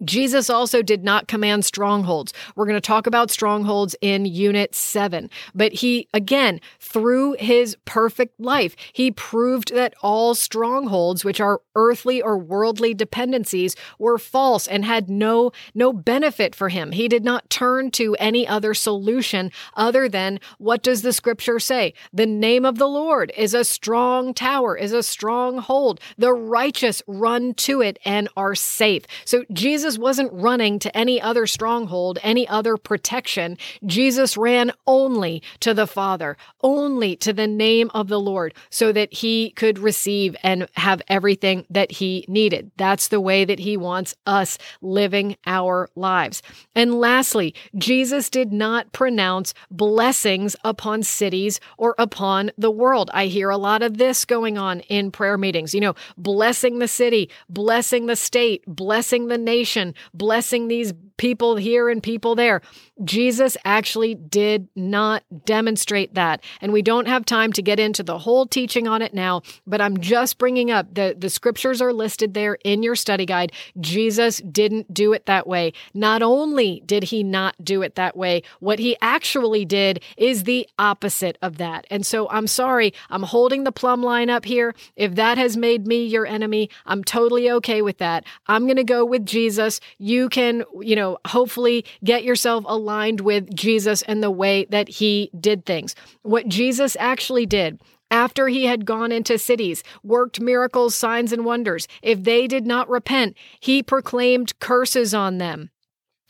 Jesus 0.03 0.49
also 0.49 0.81
did 0.81 1.03
not 1.03 1.27
command 1.27 1.65
strongholds. 1.65 2.33
We're 2.55 2.65
going 2.65 2.75
to 2.75 2.81
talk 2.81 3.07
about 3.07 3.31
strongholds 3.31 3.95
in 4.01 4.25
Unit 4.25 4.75
7. 4.75 5.29
But 5.53 5.73
he, 5.73 6.07
again, 6.13 6.59
through 6.79 7.37
his 7.39 7.77
perfect 7.85 8.39
life, 8.39 8.75
he 8.93 9.11
proved 9.11 9.73
that 9.73 9.93
all 10.01 10.35
strongholds, 10.35 11.23
which 11.23 11.39
are 11.39 11.61
earthly 11.75 12.21
or 12.21 12.37
worldly 12.37 12.93
dependencies, 12.93 13.75
were 13.99 14.17
false 14.17 14.67
and 14.67 14.83
had 14.83 15.09
no, 15.09 15.51
no 15.73 15.93
benefit 15.93 16.55
for 16.55 16.69
him. 16.69 16.91
He 16.91 17.07
did 17.07 17.23
not 17.23 17.49
turn 17.49 17.91
to 17.91 18.15
any 18.15 18.47
other 18.47 18.73
solution 18.73 19.51
other 19.75 20.09
than 20.09 20.39
what 20.57 20.83
does 20.83 21.01
the 21.01 21.13
scripture 21.13 21.59
say? 21.59 21.93
The 22.11 22.25
name 22.25 22.65
of 22.65 22.77
the 22.77 22.87
Lord 22.87 23.31
is 23.37 23.53
a 23.53 23.63
strong 23.63 24.33
tower, 24.33 24.75
is 24.75 24.93
a 24.93 25.03
stronghold. 25.03 25.99
The 26.17 26.33
righteous 26.33 27.01
run 27.07 27.53
to 27.55 27.81
it 27.81 27.99
and 28.03 28.27
are 28.35 28.55
safe. 28.55 29.03
So 29.23 29.45
Jesus 29.51 29.84
Jesus 29.85 29.99
wasn't 29.99 30.33
running 30.33 30.79
to 30.79 30.97
any 30.97 31.21
other 31.21 31.45
stronghold, 31.45 32.17
any 32.23 32.47
other 32.47 32.75
protection. 32.75 33.55
Jesus 33.85 34.35
ran 34.35 34.71
only 34.87 35.43
to 35.59 35.75
the 35.75 35.85
Father, 35.85 36.37
only 36.61 37.15
to 37.17 37.31
the 37.31 37.45
name 37.45 37.91
of 37.93 38.07
the 38.07 38.19
Lord, 38.19 38.55
so 38.71 38.91
that 38.91 39.13
he 39.13 39.51
could 39.51 39.77
receive 39.77 40.35
and 40.41 40.67
have 40.73 41.03
everything 41.07 41.67
that 41.69 41.91
he 41.91 42.25
needed. 42.27 42.71
That's 42.77 43.09
the 43.09 43.21
way 43.21 43.45
that 43.45 43.59
he 43.59 43.77
wants 43.77 44.15
us 44.25 44.57
living 44.81 45.37
our 45.45 45.91
lives. 45.95 46.41
And 46.73 46.95
lastly, 46.95 47.53
Jesus 47.77 48.31
did 48.31 48.51
not 48.51 48.91
pronounce 48.91 49.53
blessings 49.69 50.55
upon 50.63 51.03
cities 51.03 51.59
or 51.77 51.93
upon 51.99 52.49
the 52.57 52.71
world. 52.71 53.11
I 53.13 53.27
hear 53.27 53.51
a 53.51 53.57
lot 53.57 53.83
of 53.83 53.99
this 53.99 54.25
going 54.25 54.57
on 54.57 54.79
in 54.79 55.11
prayer 55.11 55.37
meetings, 55.37 55.75
you 55.75 55.81
know, 55.81 55.93
blessing 56.17 56.79
the 56.79 56.87
city, 56.87 57.29
blessing 57.49 58.07
the 58.07 58.15
state, 58.15 58.63
blessing 58.65 59.27
the 59.27 59.37
nation 59.37 59.74
blessing 60.13 60.67
these 60.67 60.93
people 61.17 61.55
here 61.55 61.89
and 61.89 62.01
people 62.01 62.35
there. 62.35 62.61
Jesus 63.03 63.57
actually 63.65 64.15
did 64.15 64.67
not 64.75 65.23
demonstrate 65.45 66.13
that. 66.13 66.43
And 66.61 66.71
we 66.71 66.81
don't 66.81 67.07
have 67.07 67.25
time 67.25 67.51
to 67.53 67.61
get 67.61 67.79
into 67.79 68.03
the 68.03 68.19
whole 68.19 68.45
teaching 68.45 68.87
on 68.87 69.01
it 69.01 69.13
now, 69.13 69.41
but 69.67 69.81
I'm 69.81 69.97
just 69.99 70.37
bringing 70.37 70.71
up 70.71 70.93
the, 70.93 71.15
the 71.17 71.29
scriptures 71.29 71.81
are 71.81 71.93
listed 71.93 72.33
there 72.33 72.57
in 72.63 72.83
your 72.83 72.95
study 72.95 73.25
guide. 73.25 73.51
Jesus 73.79 74.37
didn't 74.37 74.93
do 74.93 75.13
it 75.13 75.25
that 75.25 75.47
way. 75.47 75.73
Not 75.93 76.21
only 76.21 76.81
did 76.85 77.05
he 77.05 77.23
not 77.23 77.55
do 77.63 77.81
it 77.81 77.95
that 77.95 78.15
way, 78.15 78.43
what 78.59 78.79
he 78.79 78.97
actually 79.01 79.65
did 79.65 80.01
is 80.17 80.43
the 80.43 80.67
opposite 80.79 81.37
of 81.41 81.57
that. 81.57 81.85
And 81.89 82.05
so 82.05 82.29
I'm 82.29 82.47
sorry, 82.47 82.93
I'm 83.09 83.23
holding 83.23 83.63
the 83.63 83.71
plumb 83.71 84.03
line 84.03 84.29
up 84.29 84.45
here. 84.45 84.73
If 84.95 85.15
that 85.15 85.37
has 85.37 85.57
made 85.57 85.87
me 85.87 86.05
your 86.05 86.25
enemy, 86.25 86.69
I'm 86.85 87.03
totally 87.03 87.49
okay 87.51 87.81
with 87.81 87.97
that. 87.97 88.23
I'm 88.47 88.65
going 88.65 88.77
to 88.77 88.83
go 88.83 89.03
with 89.03 89.25
Jesus. 89.25 89.79
You 89.97 90.29
can, 90.29 90.63
you 90.81 90.95
know, 90.95 91.04
hopefully 91.27 91.85
get 92.03 92.23
yourself 92.23 92.63
aligned 92.67 93.21
with 93.21 93.53
Jesus 93.55 94.01
and 94.03 94.21
the 94.21 94.31
way 94.31 94.65
that 94.69 94.87
he 94.89 95.29
did 95.39 95.65
things. 95.65 95.95
What 96.21 96.47
Jesus 96.47 96.95
actually 96.99 97.45
did 97.45 97.79
after 98.11 98.47
he 98.47 98.65
had 98.65 98.85
gone 98.85 99.11
into 99.11 99.37
cities, 99.37 99.83
worked 100.03 100.39
miracles, 100.39 100.95
signs, 100.95 101.31
and 101.31 101.43
wonders, 101.43 101.87
if 102.01 102.23
they 102.23 102.47
did 102.47 102.65
not 102.65 102.89
repent, 102.89 103.35
he 103.59 103.81
proclaimed 103.81 104.57
curses 104.59 105.13
on 105.13 105.37
them. 105.37 105.69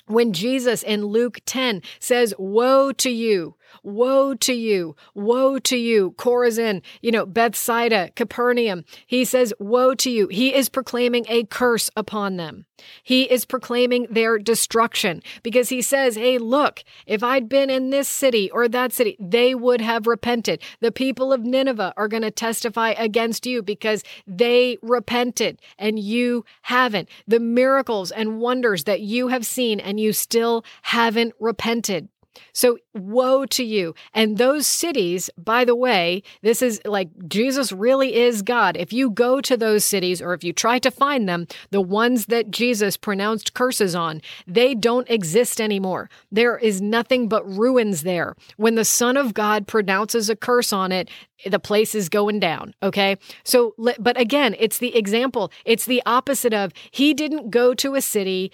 When 0.08 0.34
Jesus 0.34 0.84
in 0.84 1.06
Luke 1.06 1.40
10 1.46 1.82
says, 2.00 2.34
Woe 2.38 2.92
to 2.94 3.10
you, 3.10 3.56
Woe 3.84 4.34
to 4.36 4.54
you, 4.54 4.96
woe 5.14 5.60
to 5.60 5.78
you, 5.78 6.14
Chorazin, 6.18 6.82
you 7.02 7.12
know, 7.12 7.26
Bethsaida, 7.26 8.12
Capernaum. 8.16 8.86
He 9.06 9.26
says, 9.26 9.54
Woe 9.60 9.96
to 9.96 10.10
you. 10.10 10.28
He 10.28 10.54
is 10.54 10.70
proclaiming 10.70 11.26
a 11.28 11.44
curse 11.46 11.90
upon 11.96 12.38
them. 12.38 12.66
He 13.04 13.24
is 13.24 13.46
proclaiming 13.46 14.08
their 14.10 14.38
destruction 14.38 15.22
because 15.44 15.70
he 15.70 15.82
says, 15.82 16.16
Hey, 16.16 16.38
look, 16.38 16.84
if 17.06 17.24
I'd 17.24 17.48
been 17.48 17.70
in 17.70 17.90
this 17.90 18.08
city 18.08 18.52
or 18.52 18.68
that 18.68 18.94
city, 18.94 19.16
they 19.20 19.56
would 19.56 19.82
have 19.82 20.08
repented. 20.08 20.62
The 20.80 20.92
people 20.92 21.32
of 21.32 21.44
Nineveh 21.44 21.94
are 21.96 22.08
going 22.08 22.24
to 22.24 22.32
testify 22.32 22.92
against 22.92 23.46
you 23.46 23.62
because 23.62 24.04
they 24.28 24.78
repented 24.82 25.62
and 25.78 26.00
you 26.00 26.46
haven't. 26.64 27.10
The 27.28 27.40
miracles 27.40 28.12
and 28.12 28.40
wonders 28.40 28.84
that 28.86 29.02
you 29.02 29.30
have 29.30 29.46
seen 29.46 29.80
and 29.80 30.00
you 30.00 30.14
still 30.14 30.66
haven't 30.84 31.34
repented. 31.40 32.10
So 32.54 32.78
woe 32.93 33.45
to 33.48 33.63
you. 33.63 33.95
And 34.13 34.38
those 34.38 34.67
cities, 34.67 35.30
by 35.38 35.65
the 35.65 35.76
way, 35.76 36.24
this 36.41 36.62
is 36.62 36.82
like 36.86 37.10
Jesus 37.28 37.71
really 37.71 38.15
is 38.15 38.41
God. 38.41 38.78
If 38.78 38.93
you 38.93 39.10
go 39.10 39.41
to 39.41 39.58
those 39.58 39.84
cities 39.84 40.21
or 40.21 40.34
if 40.34 40.43
you 40.43 40.54
try 40.54 40.80
to 40.80 40.91
find 40.91 41.28
them, 41.28 41.48
the 41.71 41.82
ones 41.82 42.28
that 42.28 42.52
Jesus 42.52 42.98
pronounced 42.98 43.54
curses 43.54 43.95
on, 43.95 44.21
they 44.48 44.74
don't 44.76 45.10
exist 45.10 45.60
anymore. 45.60 46.10
There 46.32 46.58
is 46.58 46.82
nothing 46.82 47.28
but 47.28 47.45
ruins 47.48 48.04
there. 48.04 48.36
When 48.58 48.76
the 48.76 48.86
Son 48.86 49.17
of 49.17 49.34
God 49.34 49.67
pronounces 49.67 50.30
a 50.30 50.36
curse 50.36 50.71
on 50.71 50.91
it, 50.91 51.10
the 51.45 51.60
place 51.60 51.93
is 51.93 52.10
going 52.10 52.39
down. 52.39 52.74
Okay. 52.82 53.17
So, 53.43 53.76
but 53.78 54.19
again, 54.19 54.56
it's 54.58 54.78
the 54.78 54.95
example. 54.95 55.52
It's 55.65 55.86
the 55.86 56.02
opposite 56.06 56.54
of 56.54 56.71
he 56.91 57.13
didn't 57.13 57.50
go 57.50 57.74
to 57.76 57.95
a 57.95 58.02
city 58.02 58.52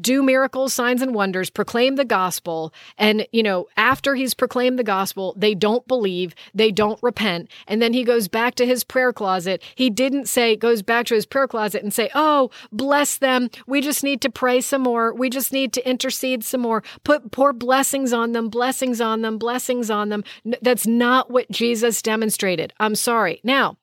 do 0.00 0.22
miracles, 0.22 0.72
signs, 0.72 1.02
and 1.02 1.14
wonders, 1.14 1.50
proclaim 1.50 1.96
the 1.96 2.04
gospel. 2.04 2.72
And, 2.98 3.26
you 3.32 3.42
know, 3.42 3.68
after 3.76 4.14
he's 4.14 4.34
proclaimed 4.34 4.78
the 4.78 4.84
gospel, 4.84 5.34
they 5.36 5.54
don't 5.54 5.86
believe, 5.86 6.34
they 6.54 6.70
don't 6.70 7.02
repent. 7.02 7.50
And 7.66 7.82
then 7.82 7.92
he 7.92 8.04
goes 8.04 8.28
back 8.28 8.54
to 8.56 8.66
his 8.66 8.84
prayer 8.84 9.12
closet. 9.12 9.62
He 9.74 9.90
didn't 9.90 10.26
say, 10.26 10.56
goes 10.56 10.82
back 10.82 11.06
to 11.06 11.14
his 11.14 11.26
prayer 11.26 11.48
closet 11.48 11.82
and 11.82 11.92
say, 11.92 12.10
Oh, 12.14 12.50
bless 12.70 13.18
them. 13.18 13.50
We 13.66 13.80
just 13.80 14.02
need 14.02 14.20
to 14.22 14.30
pray 14.30 14.60
some 14.60 14.82
more. 14.82 15.14
We 15.14 15.30
just 15.30 15.52
need 15.52 15.72
to 15.74 15.88
intercede 15.88 16.44
some 16.44 16.60
more. 16.60 16.82
Put 17.04 17.30
pour 17.30 17.52
blessings 17.52 18.12
on 18.12 18.32
them, 18.32 18.48
blessings 18.48 19.00
on 19.00 19.22
them, 19.22 19.38
blessings 19.38 19.90
on 19.90 20.08
them. 20.08 20.24
That's 20.62 20.86
not 20.86 21.30
what 21.30 21.50
Jesus 21.50 22.02
demonstrated. 22.02 22.72
I'm 22.78 22.94
sorry. 22.94 23.40
Now, 23.44 23.76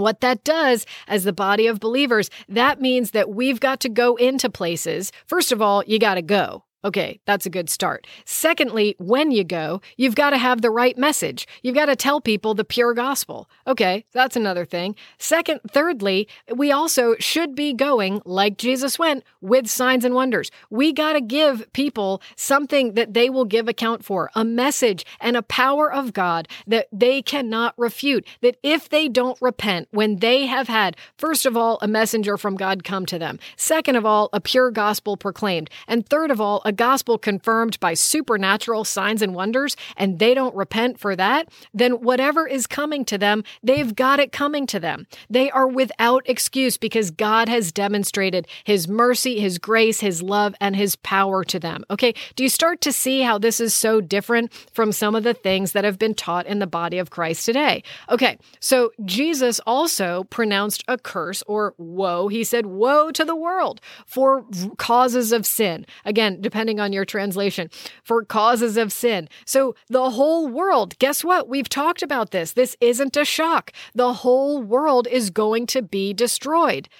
what 0.00 0.20
that 0.20 0.44
does 0.44 0.86
as 1.06 1.24
the 1.24 1.32
body 1.32 1.66
of 1.66 1.80
believers, 1.80 2.30
that 2.48 2.80
means 2.80 3.12
that 3.12 3.30
we've 3.30 3.60
got 3.60 3.80
to 3.80 3.88
go 3.88 4.16
into 4.16 4.50
places. 4.50 5.12
First 5.26 5.52
of 5.52 5.62
all, 5.62 5.84
you 5.86 5.98
got 5.98 6.14
to 6.14 6.22
go. 6.22 6.64
Okay, 6.82 7.20
that's 7.26 7.44
a 7.44 7.50
good 7.50 7.68
start. 7.68 8.06
Secondly, 8.24 8.96
when 8.98 9.30
you 9.30 9.44
go, 9.44 9.82
you've 9.98 10.14
got 10.14 10.30
to 10.30 10.38
have 10.38 10.62
the 10.62 10.70
right 10.70 10.96
message. 10.96 11.46
You've 11.62 11.74
got 11.74 11.86
to 11.86 11.96
tell 11.96 12.22
people 12.22 12.54
the 12.54 12.64
pure 12.64 12.94
gospel. 12.94 13.50
Okay, 13.66 14.06
that's 14.12 14.34
another 14.34 14.64
thing. 14.64 14.96
Second, 15.18 15.60
thirdly, 15.70 16.26
we 16.54 16.72
also 16.72 17.16
should 17.18 17.54
be 17.54 17.74
going 17.74 18.22
like 18.24 18.56
Jesus 18.56 18.98
went 18.98 19.24
with 19.42 19.68
signs 19.68 20.06
and 20.06 20.14
wonders. 20.14 20.50
We 20.70 20.94
got 20.94 21.12
to 21.12 21.20
give 21.20 21.70
people 21.74 22.22
something 22.34 22.94
that 22.94 23.12
they 23.12 23.28
will 23.28 23.44
give 23.44 23.68
account 23.68 24.02
for, 24.02 24.30
a 24.34 24.44
message 24.44 25.04
and 25.20 25.36
a 25.36 25.42
power 25.42 25.92
of 25.92 26.14
God 26.14 26.48
that 26.66 26.88
they 26.90 27.20
cannot 27.20 27.74
refute. 27.76 28.26
That 28.40 28.56
if 28.62 28.88
they 28.88 29.06
don't 29.06 29.40
repent 29.42 29.88
when 29.90 30.16
they 30.16 30.46
have 30.46 30.68
had, 30.68 30.96
first 31.18 31.44
of 31.44 31.58
all, 31.58 31.78
a 31.82 31.88
messenger 31.88 32.38
from 32.38 32.56
God 32.56 32.84
come 32.84 33.04
to 33.04 33.18
them, 33.18 33.38
second 33.56 33.96
of 33.96 34.06
all, 34.06 34.30
a 34.32 34.40
pure 34.40 34.70
gospel 34.70 35.18
proclaimed, 35.18 35.68
and 35.86 36.08
third 36.08 36.30
of 36.30 36.40
all, 36.40 36.62
a 36.70 36.72
gospel 36.72 37.18
confirmed 37.18 37.80
by 37.80 37.94
supernatural 37.94 38.84
signs 38.84 39.22
and 39.22 39.34
wonders, 39.34 39.76
and 39.96 40.20
they 40.20 40.34
don't 40.34 40.54
repent 40.54 41.00
for 41.00 41.16
that, 41.16 41.48
then 41.74 41.94
whatever 41.94 42.46
is 42.46 42.68
coming 42.68 43.04
to 43.06 43.18
them, 43.18 43.42
they've 43.60 43.96
got 43.96 44.20
it 44.20 44.30
coming 44.30 44.68
to 44.68 44.78
them. 44.78 45.08
They 45.28 45.50
are 45.50 45.66
without 45.66 46.22
excuse 46.26 46.76
because 46.76 47.10
God 47.10 47.48
has 47.48 47.72
demonstrated 47.72 48.46
his 48.62 48.86
mercy, 48.86 49.40
his 49.40 49.58
grace, 49.58 49.98
his 49.98 50.22
love, 50.22 50.54
and 50.60 50.76
his 50.76 50.94
power 50.94 51.42
to 51.42 51.58
them. 51.58 51.82
Okay, 51.90 52.14
do 52.36 52.44
you 52.44 52.48
start 52.48 52.80
to 52.82 52.92
see 52.92 53.22
how 53.22 53.36
this 53.36 53.58
is 53.58 53.74
so 53.74 54.00
different 54.00 54.52
from 54.72 54.92
some 54.92 55.16
of 55.16 55.24
the 55.24 55.34
things 55.34 55.72
that 55.72 55.82
have 55.82 55.98
been 55.98 56.14
taught 56.14 56.46
in 56.46 56.60
the 56.60 56.68
body 56.68 56.98
of 56.98 57.10
Christ 57.10 57.44
today? 57.44 57.82
Okay, 58.08 58.38
so 58.60 58.92
Jesus 59.04 59.58
also 59.66 60.22
pronounced 60.30 60.84
a 60.86 60.96
curse 60.96 61.42
or 61.48 61.74
woe. 61.78 62.28
He 62.28 62.44
said, 62.44 62.66
Woe 62.66 63.10
to 63.10 63.24
the 63.24 63.34
world 63.34 63.80
for 64.06 64.44
causes 64.76 65.32
of 65.32 65.44
sin. 65.44 65.84
Again, 66.04 66.40
depending 66.40 66.59
depending 66.60 66.78
on 66.78 66.92
your 66.92 67.06
translation, 67.06 67.70
for 68.04 68.22
causes 68.22 68.76
of 68.76 68.92
sin. 68.92 69.30
So 69.46 69.74
the 69.88 70.10
whole 70.10 70.46
world, 70.46 70.98
guess 70.98 71.24
what? 71.24 71.48
We've 71.48 71.70
talked 71.70 72.02
about 72.02 72.32
this. 72.32 72.52
This 72.52 72.76
isn't 72.82 73.16
a 73.16 73.24
shock. 73.24 73.72
The 73.94 74.12
whole 74.12 74.62
world 74.62 75.08
is 75.10 75.30
going 75.30 75.66
to 75.68 75.80
be 75.80 76.12
destroyed. 76.12 76.90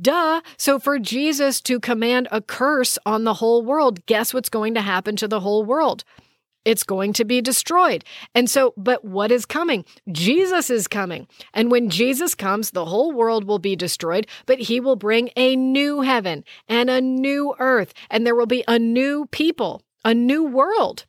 Duh. 0.00 0.40
So 0.56 0.78
for 0.78 0.98
Jesus 0.98 1.60
to 1.62 1.78
command 1.78 2.26
a 2.30 2.40
curse 2.40 2.98
on 3.04 3.24
the 3.24 3.34
whole 3.34 3.62
world, 3.62 4.06
guess 4.06 4.32
what's 4.32 4.48
going 4.48 4.72
to 4.74 4.80
happen 4.80 5.14
to 5.16 5.28
the 5.28 5.40
whole 5.40 5.62
world? 5.62 6.04
It's 6.64 6.82
going 6.82 7.12
to 7.14 7.24
be 7.24 7.40
destroyed. 7.40 8.04
And 8.34 8.48
so, 8.48 8.74
but 8.76 9.04
what 9.04 9.30
is 9.30 9.46
coming? 9.46 9.84
Jesus 10.10 10.70
is 10.70 10.88
coming. 10.88 11.26
And 11.52 11.70
when 11.70 11.90
Jesus 11.90 12.34
comes, 12.34 12.70
the 12.70 12.84
whole 12.84 13.12
world 13.12 13.44
will 13.44 13.58
be 13.58 13.76
destroyed, 13.76 14.26
but 14.46 14.58
he 14.58 14.80
will 14.80 14.96
bring 14.96 15.30
a 15.36 15.56
new 15.56 16.02
heaven 16.02 16.44
and 16.68 16.88
a 16.88 17.00
new 17.00 17.54
earth, 17.58 17.92
and 18.10 18.26
there 18.26 18.34
will 18.34 18.46
be 18.46 18.64
a 18.68 18.78
new 18.78 19.26
people, 19.26 19.82
a 20.04 20.14
new 20.14 20.44
world. 20.44 21.06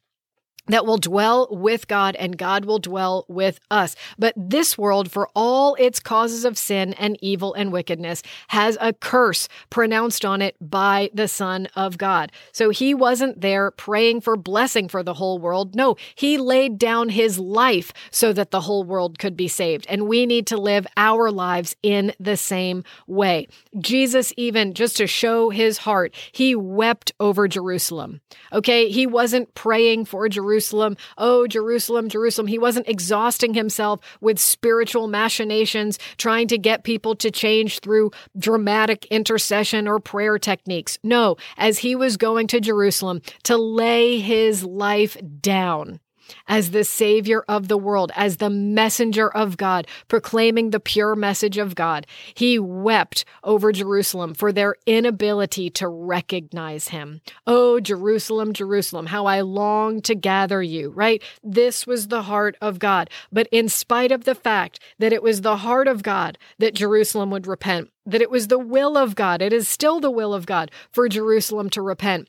That 0.67 0.86
will 0.86 0.97
dwell 0.97 1.47
with 1.52 1.88
God 1.88 2.15
and 2.15 2.38
God 2.38 2.63
will 2.63 2.80
dwell 2.80 3.26
with 3.28 3.60
us. 3.69 3.95
But 4.17 4.34
this 4.38 4.78
world, 4.78 5.12
for 5.12 5.28
all 5.36 5.76
its 5.76 5.99
causes 5.99 6.45
of 6.45 6.58
sin 6.58 6.93
and 6.93 7.17
evil 7.21 7.54
and 7.54 7.71
wickedness, 7.71 8.23
has 8.47 8.78
a 8.80 8.93
curse 8.93 9.49
pronounced 9.69 10.23
on 10.23 10.41
it 10.41 10.56
by 10.62 11.10
the 11.13 11.28
Son 11.28 11.67
of 11.76 11.97
God. 11.97 12.32
So 12.54 12.69
he 12.69 12.93
wasn't 12.93 13.41
there 13.41 13.71
praying 13.71 14.21
for 14.21 14.38
blessing 14.38 14.88
for 14.88 15.04
the 15.04 15.15
whole 15.15 15.38
world. 15.38 15.76
No, 15.76 15.97
he 16.15 16.38
laid 16.38 16.78
down 16.78 17.10
his 17.10 17.38
life 17.38 17.91
so 18.10 18.32
that 18.32 18.52
the 18.52 18.62
whole 18.62 18.86
world 18.86 19.19
could 19.19 19.36
be 19.36 19.49
saved. 19.49 19.86
And 19.89 20.08
we 20.08 20.26
need 20.26 20.47
to 20.47 20.58
live 20.58 20.88
our 20.95 21.30
lives 21.30 21.76
in 21.84 22.13
the 22.19 22.38
same 22.38 22.86
way. 23.06 23.47
Jesus, 23.80 24.32
even 24.38 24.73
just 24.73 24.95
to 24.97 25.08
show 25.08 25.49
his 25.49 25.80
heart, 25.80 26.15
he 26.32 26.56
wept 26.56 27.12
over 27.19 27.49
Jerusalem. 27.49 28.21
Okay. 28.54 28.89
He 28.89 29.06
wasn't 29.06 29.54
praying 29.56 30.06
for 30.06 30.30
Jerusalem 30.30 30.52
Jerusalem. 30.53 30.97
Oh, 31.17 31.47
Jerusalem, 31.47 32.09
Jerusalem. 32.09 32.45
He 32.45 32.59
wasn't 32.59 32.87
exhausting 32.87 33.55
himself 33.55 34.01
with 34.21 34.37
spiritual 34.37 35.07
machinations, 35.07 35.97
trying 36.17 36.47
to 36.49 36.59
get 36.59 36.83
people 36.83 37.15
to 37.15 37.31
change 37.31 37.79
through 37.79 38.11
dramatic 38.37 39.07
intercession 39.07 39.87
or 39.87 39.99
prayer 39.99 40.37
techniques. 40.37 40.99
No, 41.03 41.37
as 41.57 41.79
he 41.79 41.95
was 41.95 42.17
going 42.17 42.45
to 42.47 42.59
Jerusalem 42.59 43.23
to 43.45 43.57
lay 43.57 44.19
his 44.19 44.63
life 44.63 45.17
down 45.41 45.99
as 46.48 46.72
the 46.72 46.84
Savior 46.84 47.43
of 47.48 47.67
the 47.67 47.78
world, 47.78 48.12
as 48.15 48.38
the 48.38 48.50
messenger 48.50 49.30
of 49.30 49.58
God, 49.58 49.88
proclaiming 50.08 50.69
the 50.69 50.80
pure 50.80 51.15
message 51.15 51.58
of 51.58 51.76
God. 51.76 52.06
He 52.34 52.60
wept 52.60 53.26
over 53.43 53.72
Jerusalem 53.72 54.34
for 54.34 54.52
their 54.52 54.76
inability 54.86 55.69
to 55.72 55.88
recognize 55.88 56.89
him. 56.89 57.22
Oh, 57.48 57.80
Jerusalem, 57.80 58.54
Jerusalem, 58.54 59.08
how 59.08 59.26
I 59.26 59.41
long 59.41 60.02
to 60.02 60.15
gather 60.15 60.62
you, 60.62 60.89
right? 60.91 61.22
This 61.43 61.88
was 61.88 62.08
the 62.08 62.24
heart 62.24 62.56
of 62.62 62.80
God. 62.80 63.10
But 63.32 63.48
in 63.52 63.69
spite 63.69 64.12
of 64.12 64.24
the 64.24 64.36
fact 64.36 64.80
that 65.00 65.13
it 65.13 65.24
was 65.24 65.41
the 65.41 65.58
heart 65.58 65.88
of 65.88 66.04
God 66.04 66.38
that 66.60 66.76
Jerusalem 66.76 67.30
would 67.32 67.48
repent, 67.48 67.89
that 68.06 68.22
it 68.22 68.30
was 68.30 68.48
the 68.48 68.60
will 68.60 68.98
of 68.98 69.15
God, 69.15 69.41
it 69.41 69.54
is 69.54 69.67
still 69.67 70.00
the 70.00 70.12
will 70.12 70.34
of 70.34 70.46
God 70.46 70.72
for 70.91 71.08
Jerusalem 71.08 71.69
to 71.72 71.82
repent 71.82 72.28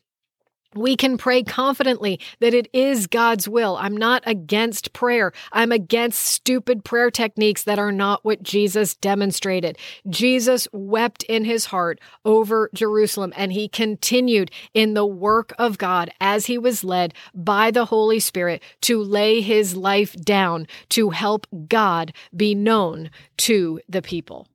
we 0.74 0.96
can 0.96 1.16
pray 1.18 1.42
confidently 1.42 2.20
that 2.40 2.54
it 2.54 2.68
is 2.72 3.06
God's 3.06 3.48
will. 3.48 3.76
I'm 3.76 3.96
not 3.96 4.22
against 4.26 4.92
prayer. 4.92 5.32
I'm 5.52 5.72
against 5.72 6.20
stupid 6.20 6.84
prayer 6.84 7.10
techniques 7.10 7.64
that 7.64 7.78
are 7.78 7.92
not 7.92 8.24
what 8.24 8.42
Jesus 8.42 8.94
demonstrated. 8.94 9.78
Jesus 10.08 10.68
wept 10.72 11.22
in 11.24 11.44
his 11.44 11.66
heart 11.66 12.00
over 12.24 12.70
Jerusalem 12.74 13.32
and 13.36 13.52
he 13.52 13.68
continued 13.68 14.50
in 14.72 14.94
the 14.94 15.06
work 15.06 15.52
of 15.58 15.78
God 15.78 16.10
as 16.20 16.46
he 16.46 16.58
was 16.58 16.84
led 16.84 17.14
by 17.34 17.70
the 17.70 17.86
Holy 17.86 18.20
Spirit 18.20 18.62
to 18.82 19.02
lay 19.02 19.40
his 19.40 19.76
life 19.76 20.14
down 20.14 20.66
to 20.90 21.10
help 21.10 21.46
God 21.68 22.12
be 22.36 22.54
known 22.54 23.10
to 23.38 23.80
the 23.88 24.02
people. 24.02 24.46